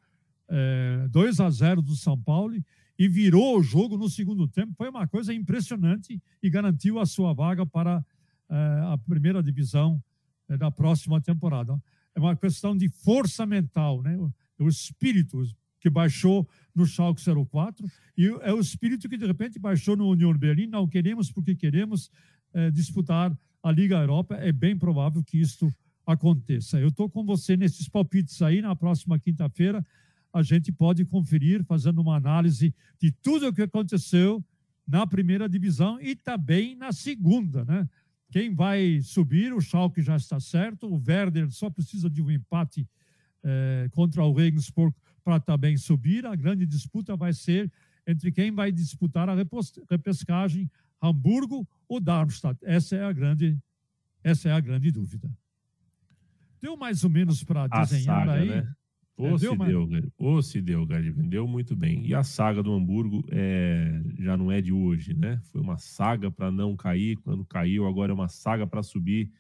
é, 0.49 1.07
2 1.09 1.39
a 1.39 1.49
0 1.49 1.81
do 1.81 1.95
São 1.95 2.17
Paulo 2.17 2.55
e 2.97 3.07
virou 3.07 3.59
o 3.59 3.63
jogo 3.63 3.97
no 3.97 4.09
segundo 4.09 4.47
tempo. 4.47 4.73
Foi 4.75 4.89
uma 4.89 5.07
coisa 5.07 5.33
impressionante 5.33 6.21
e 6.41 6.49
garantiu 6.49 6.99
a 6.99 7.05
sua 7.05 7.33
vaga 7.33 7.65
para 7.65 8.03
é, 8.49 8.55
a 8.93 8.97
primeira 8.97 9.43
divisão 9.43 10.01
é, 10.49 10.57
da 10.57 10.71
próxima 10.71 11.21
temporada. 11.21 11.81
É 12.15 12.19
uma 12.19 12.35
questão 12.35 12.75
de 12.75 12.89
força 12.89 13.45
mental, 13.45 14.01
né? 14.01 14.17
O, 14.17 14.33
o 14.59 14.67
espírito 14.67 15.43
que 15.79 15.89
baixou 15.89 16.47
no 16.73 16.85
Schalke 16.85 17.21
04 17.49 17.87
e 18.17 18.25
é 18.41 18.51
o 18.51 18.59
espírito 18.59 19.07
que 19.07 19.17
de 19.17 19.27
repente 19.27 19.59
baixou 19.59 19.95
no 19.95 20.09
Union 20.09 20.33
Berlim. 20.35 20.67
Não 20.67 20.87
queremos 20.87 21.31
porque 21.31 21.55
queremos 21.55 22.09
é, 22.53 22.71
disputar 22.71 23.37
a 23.61 23.71
Liga 23.71 23.97
Europa. 23.97 24.35
É 24.35 24.51
bem 24.51 24.77
provável 24.77 25.23
que 25.23 25.39
isto 25.39 25.71
aconteça. 26.05 26.79
Eu 26.79 26.87
estou 26.87 27.09
com 27.09 27.23
você 27.23 27.55
nesses 27.55 27.87
palpites 27.87 28.41
aí. 28.41 28.61
Na 28.61 28.75
próxima 28.75 29.19
quinta-feira, 29.19 29.85
a 30.37 30.43
gente 30.43 30.71
pode 30.71 31.03
conferir, 31.05 31.63
fazendo 31.63 31.99
uma 31.99 32.15
análise 32.15 32.73
de 32.99 33.11
tudo 33.11 33.47
o 33.47 33.53
que 33.53 33.61
aconteceu 33.61 34.43
na 34.87 35.05
primeira 35.05 35.49
divisão 35.49 35.99
e 35.99 36.15
também 36.15 36.75
na 36.75 36.91
segunda, 36.91 37.65
né? 37.65 37.87
Quem 38.29 38.53
vai 38.53 39.01
subir, 39.01 39.53
o 39.53 39.61
Schalke 39.61 40.01
já 40.01 40.15
está 40.15 40.39
certo, 40.39 40.87
o 40.87 41.01
Werder 41.05 41.49
só 41.49 41.69
precisa 41.69 42.09
de 42.09 42.21
um 42.21 42.29
empate 42.29 42.87
eh, 43.43 43.87
contra 43.91 44.23
o 44.23 44.33
Regensburg 44.33 44.93
para 45.23 45.39
também 45.39 45.77
subir. 45.77 46.25
A 46.25 46.35
grande 46.35 46.65
disputa 46.65 47.15
vai 47.15 47.33
ser 47.33 47.71
entre 48.05 48.31
quem 48.31 48.51
vai 48.51 48.71
disputar 48.71 49.29
a 49.29 49.35
repescagem, 49.89 50.69
Hamburgo 51.01 51.67
ou 51.87 51.99
Darmstadt. 51.99 52.59
Essa 52.63 52.95
é 52.95 53.03
a 53.03 53.11
grande, 53.11 53.57
essa 54.23 54.49
é 54.49 54.51
a 54.51 54.59
grande 54.59 54.91
dúvida. 54.91 55.29
Deu 56.61 56.75
mais 56.75 57.03
ou 57.03 57.09
menos 57.09 57.43
para 57.43 57.67
desenhar 57.67 58.25
saga, 58.25 58.33
aí? 58.33 58.49
Né? 58.49 58.75
Ou 59.17 59.39
se 59.39 59.57
deu, 59.57 59.89
ou 60.15 60.41
se 60.43 60.61
deu, 60.61 60.85
Gary, 60.85 61.09
vendeu 61.09 61.47
muito 61.47 61.75
bem. 61.75 62.05
E 62.05 62.13
a 62.13 62.23
saga 62.23 62.61
do 62.61 62.71
Hamburgo 62.71 63.25
é, 63.31 63.99
já 64.19 64.37
não 64.37 64.51
é 64.51 64.61
de 64.61 64.71
hoje, 64.71 65.15
né? 65.15 65.41
Foi 65.45 65.59
uma 65.59 65.79
saga 65.79 66.29
para 66.29 66.51
não 66.51 66.77
cair, 66.77 67.17
quando 67.17 67.43
caiu, 67.43 67.87
agora 67.87 68.11
é 68.11 68.13
uma 68.13 68.29
saga 68.29 68.67
para 68.67 68.83
subir. 68.83 69.31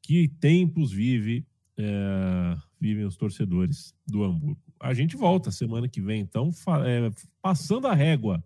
Que 0.00 0.26
tempos 0.26 0.90
vive, 0.90 1.46
é, 1.76 2.56
vivem 2.80 3.04
os 3.04 3.14
torcedores 3.14 3.94
do 4.06 4.24
Hamburgo. 4.24 4.60
A 4.80 4.94
gente 4.94 5.16
volta 5.16 5.50
semana 5.50 5.86
que 5.86 6.00
vem, 6.00 6.22
então, 6.22 6.50
é, 6.86 7.10
passando 7.42 7.86
a 7.86 7.94
régua 7.94 8.42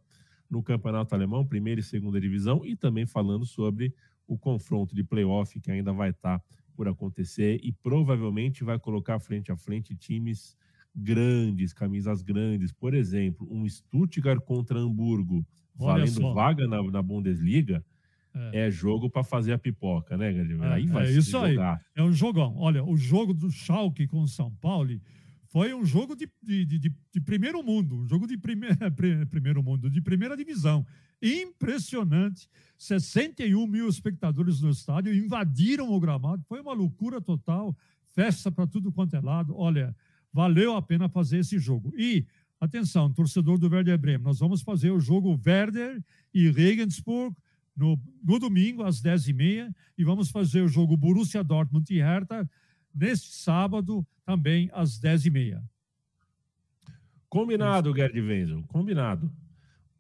no 0.51 0.61
Campeonato 0.61 1.14
Alemão, 1.14 1.47
primeira 1.47 1.81
e 1.81 1.85
segunda 1.85 2.21
divisão, 2.21 2.66
e 2.66 2.75
também 2.75 3.07
falando 3.07 3.47
sobre 3.47 3.94
o 4.27 4.37
confronto 4.37 4.92
de 4.92 5.05
playoff 5.05 5.61
que 5.61 5.71
ainda 5.71 5.92
vai 5.92 6.11
estar 6.11 6.40
tá 6.40 6.44
por 6.78 6.86
acontecer 6.86 7.58
e 7.60 7.72
provavelmente 7.72 8.62
vai 8.62 8.78
colocar 8.78 9.18
frente 9.18 9.50
a 9.50 9.56
frente 9.56 9.96
times 9.96 10.56
grandes, 10.94 11.72
camisas 11.72 12.22
grandes. 12.22 12.70
Por 12.70 12.94
exemplo, 12.94 13.48
um 13.50 13.68
Stuttgart 13.68 14.38
contra 14.44 14.78
Hamburgo, 14.78 15.44
Olha 15.76 16.04
valendo 16.04 16.20
só. 16.20 16.32
vaga 16.32 16.68
na, 16.68 16.80
na 16.80 17.02
Bundesliga. 17.02 17.84
É. 18.52 18.66
é 18.66 18.70
jogo 18.70 19.10
para 19.10 19.24
fazer 19.24 19.52
a 19.52 19.58
pipoca, 19.58 20.16
né, 20.16 20.32
Galileu? 20.32 20.62
É, 20.62 20.74
aí 20.74 20.86
vai 20.86 21.08
é 21.08 21.10
isso 21.10 21.32
jogar. 21.32 21.74
aí. 21.74 21.80
É 21.96 22.02
um 22.04 22.12
jogão. 22.12 22.54
Olha, 22.56 22.84
o 22.84 22.96
jogo 22.96 23.34
do 23.34 23.50
Schalke 23.50 24.06
com 24.06 24.20
o 24.20 24.28
São 24.28 24.54
Paulo 24.60 24.92
foi 25.48 25.72
um 25.72 25.84
jogo 25.84 26.14
de, 26.14 26.30
de, 26.42 26.64
de, 26.64 26.94
de 27.12 27.20
primeiro 27.20 27.62
mundo, 27.62 27.96
um 27.96 28.06
jogo 28.06 28.26
de 28.26 28.37
primeir, 28.37 28.76
primeiro 29.30 29.62
mundo, 29.62 29.90
de 29.90 30.00
primeira 30.00 30.37
divisão. 30.37 30.87
Impressionante. 31.22 32.48
61 32.76 33.66
mil 33.66 33.88
espectadores 33.88 34.61
no 34.61 34.70
estádio 34.70 35.14
invadiram 35.14 35.90
o 35.90 35.98
gramado. 35.98 36.44
Foi 36.46 36.61
uma 36.61 36.72
loucura 36.72 37.20
total. 37.20 37.76
Festa 38.14 38.52
para 38.52 38.66
tudo 38.66 38.92
quanto 38.92 39.16
é 39.16 39.20
lado. 39.20 39.56
Olha, 39.56 39.96
valeu 40.32 40.76
a 40.76 40.82
pena 40.82 41.08
fazer 41.08 41.38
esse 41.38 41.58
jogo. 41.58 41.92
E, 41.96 42.26
atenção, 42.61 43.11
torcedor 43.11 43.58
do 43.58 43.68
Werder 43.68 43.98
Bremen, 43.98 44.24
nós 44.24 44.38
vamos 44.38 44.61
fazer 44.61 44.90
o 44.90 45.00
jogo 45.00 45.40
Werder 45.44 46.02
e 46.32 46.50
Regensburg 46.50 47.34
no, 47.74 47.98
no 48.22 48.38
domingo, 48.38 48.82
às 48.82 49.00
10h30, 49.00 49.74
e 49.96 50.04
vamos 50.04 50.30
fazer 50.30 50.62
o 50.62 50.68
jogo 50.68 50.96
Borussia 50.96 51.42
Dortmund 51.42 51.92
e 51.92 52.00
Hertha 52.00 52.48
neste 52.94 53.35
sábado, 53.35 54.07
também 54.24 54.70
às 54.72 55.01
10h30. 55.01 55.62
Combinado, 57.29 57.94
Gerd 57.94 58.20
Wenzel, 58.20 58.62
combinado. 58.68 59.31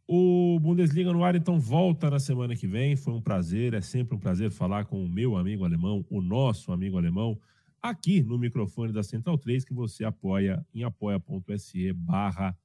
O 0.06 0.58
Bundesliga 0.60 1.12
no 1.12 1.22
ar, 1.22 1.34
então, 1.34 1.60
volta 1.60 2.08
na 2.08 2.18
semana 2.18 2.56
que 2.56 2.66
vem. 2.66 2.96
Foi 2.96 3.12
um 3.12 3.20
prazer, 3.20 3.74
é 3.74 3.80
sempre 3.82 4.16
um 4.16 4.18
prazer 4.18 4.50
falar 4.50 4.86
com 4.86 5.04
o 5.04 5.08
meu 5.08 5.36
amigo 5.36 5.64
alemão, 5.64 6.04
o 6.08 6.22
nosso 6.22 6.72
amigo 6.72 6.96
alemão, 6.96 7.38
aqui 7.82 8.22
no 8.22 8.38
microfone 8.38 8.92
da 8.92 9.02
Central 9.02 9.36
3, 9.36 9.64
que 9.64 9.74
você 9.74 10.04
apoia 10.04 10.64
em 10.74 10.82
apoia.se 10.82 11.92
barra 11.92 12.56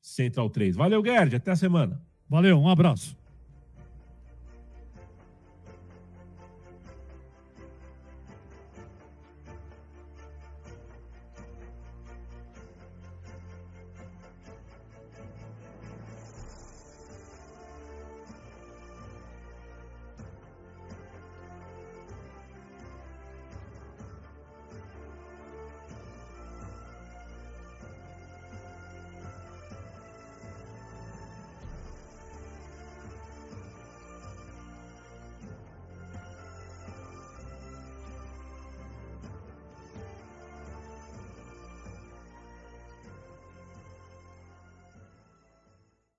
Central 0.00 0.48
3. 0.48 0.76
Valeu, 0.76 1.04
Gerd, 1.04 1.34
até 1.34 1.50
a 1.50 1.56
semana. 1.56 2.00
Valeu, 2.28 2.60
um 2.60 2.68
abraço. 2.68 3.16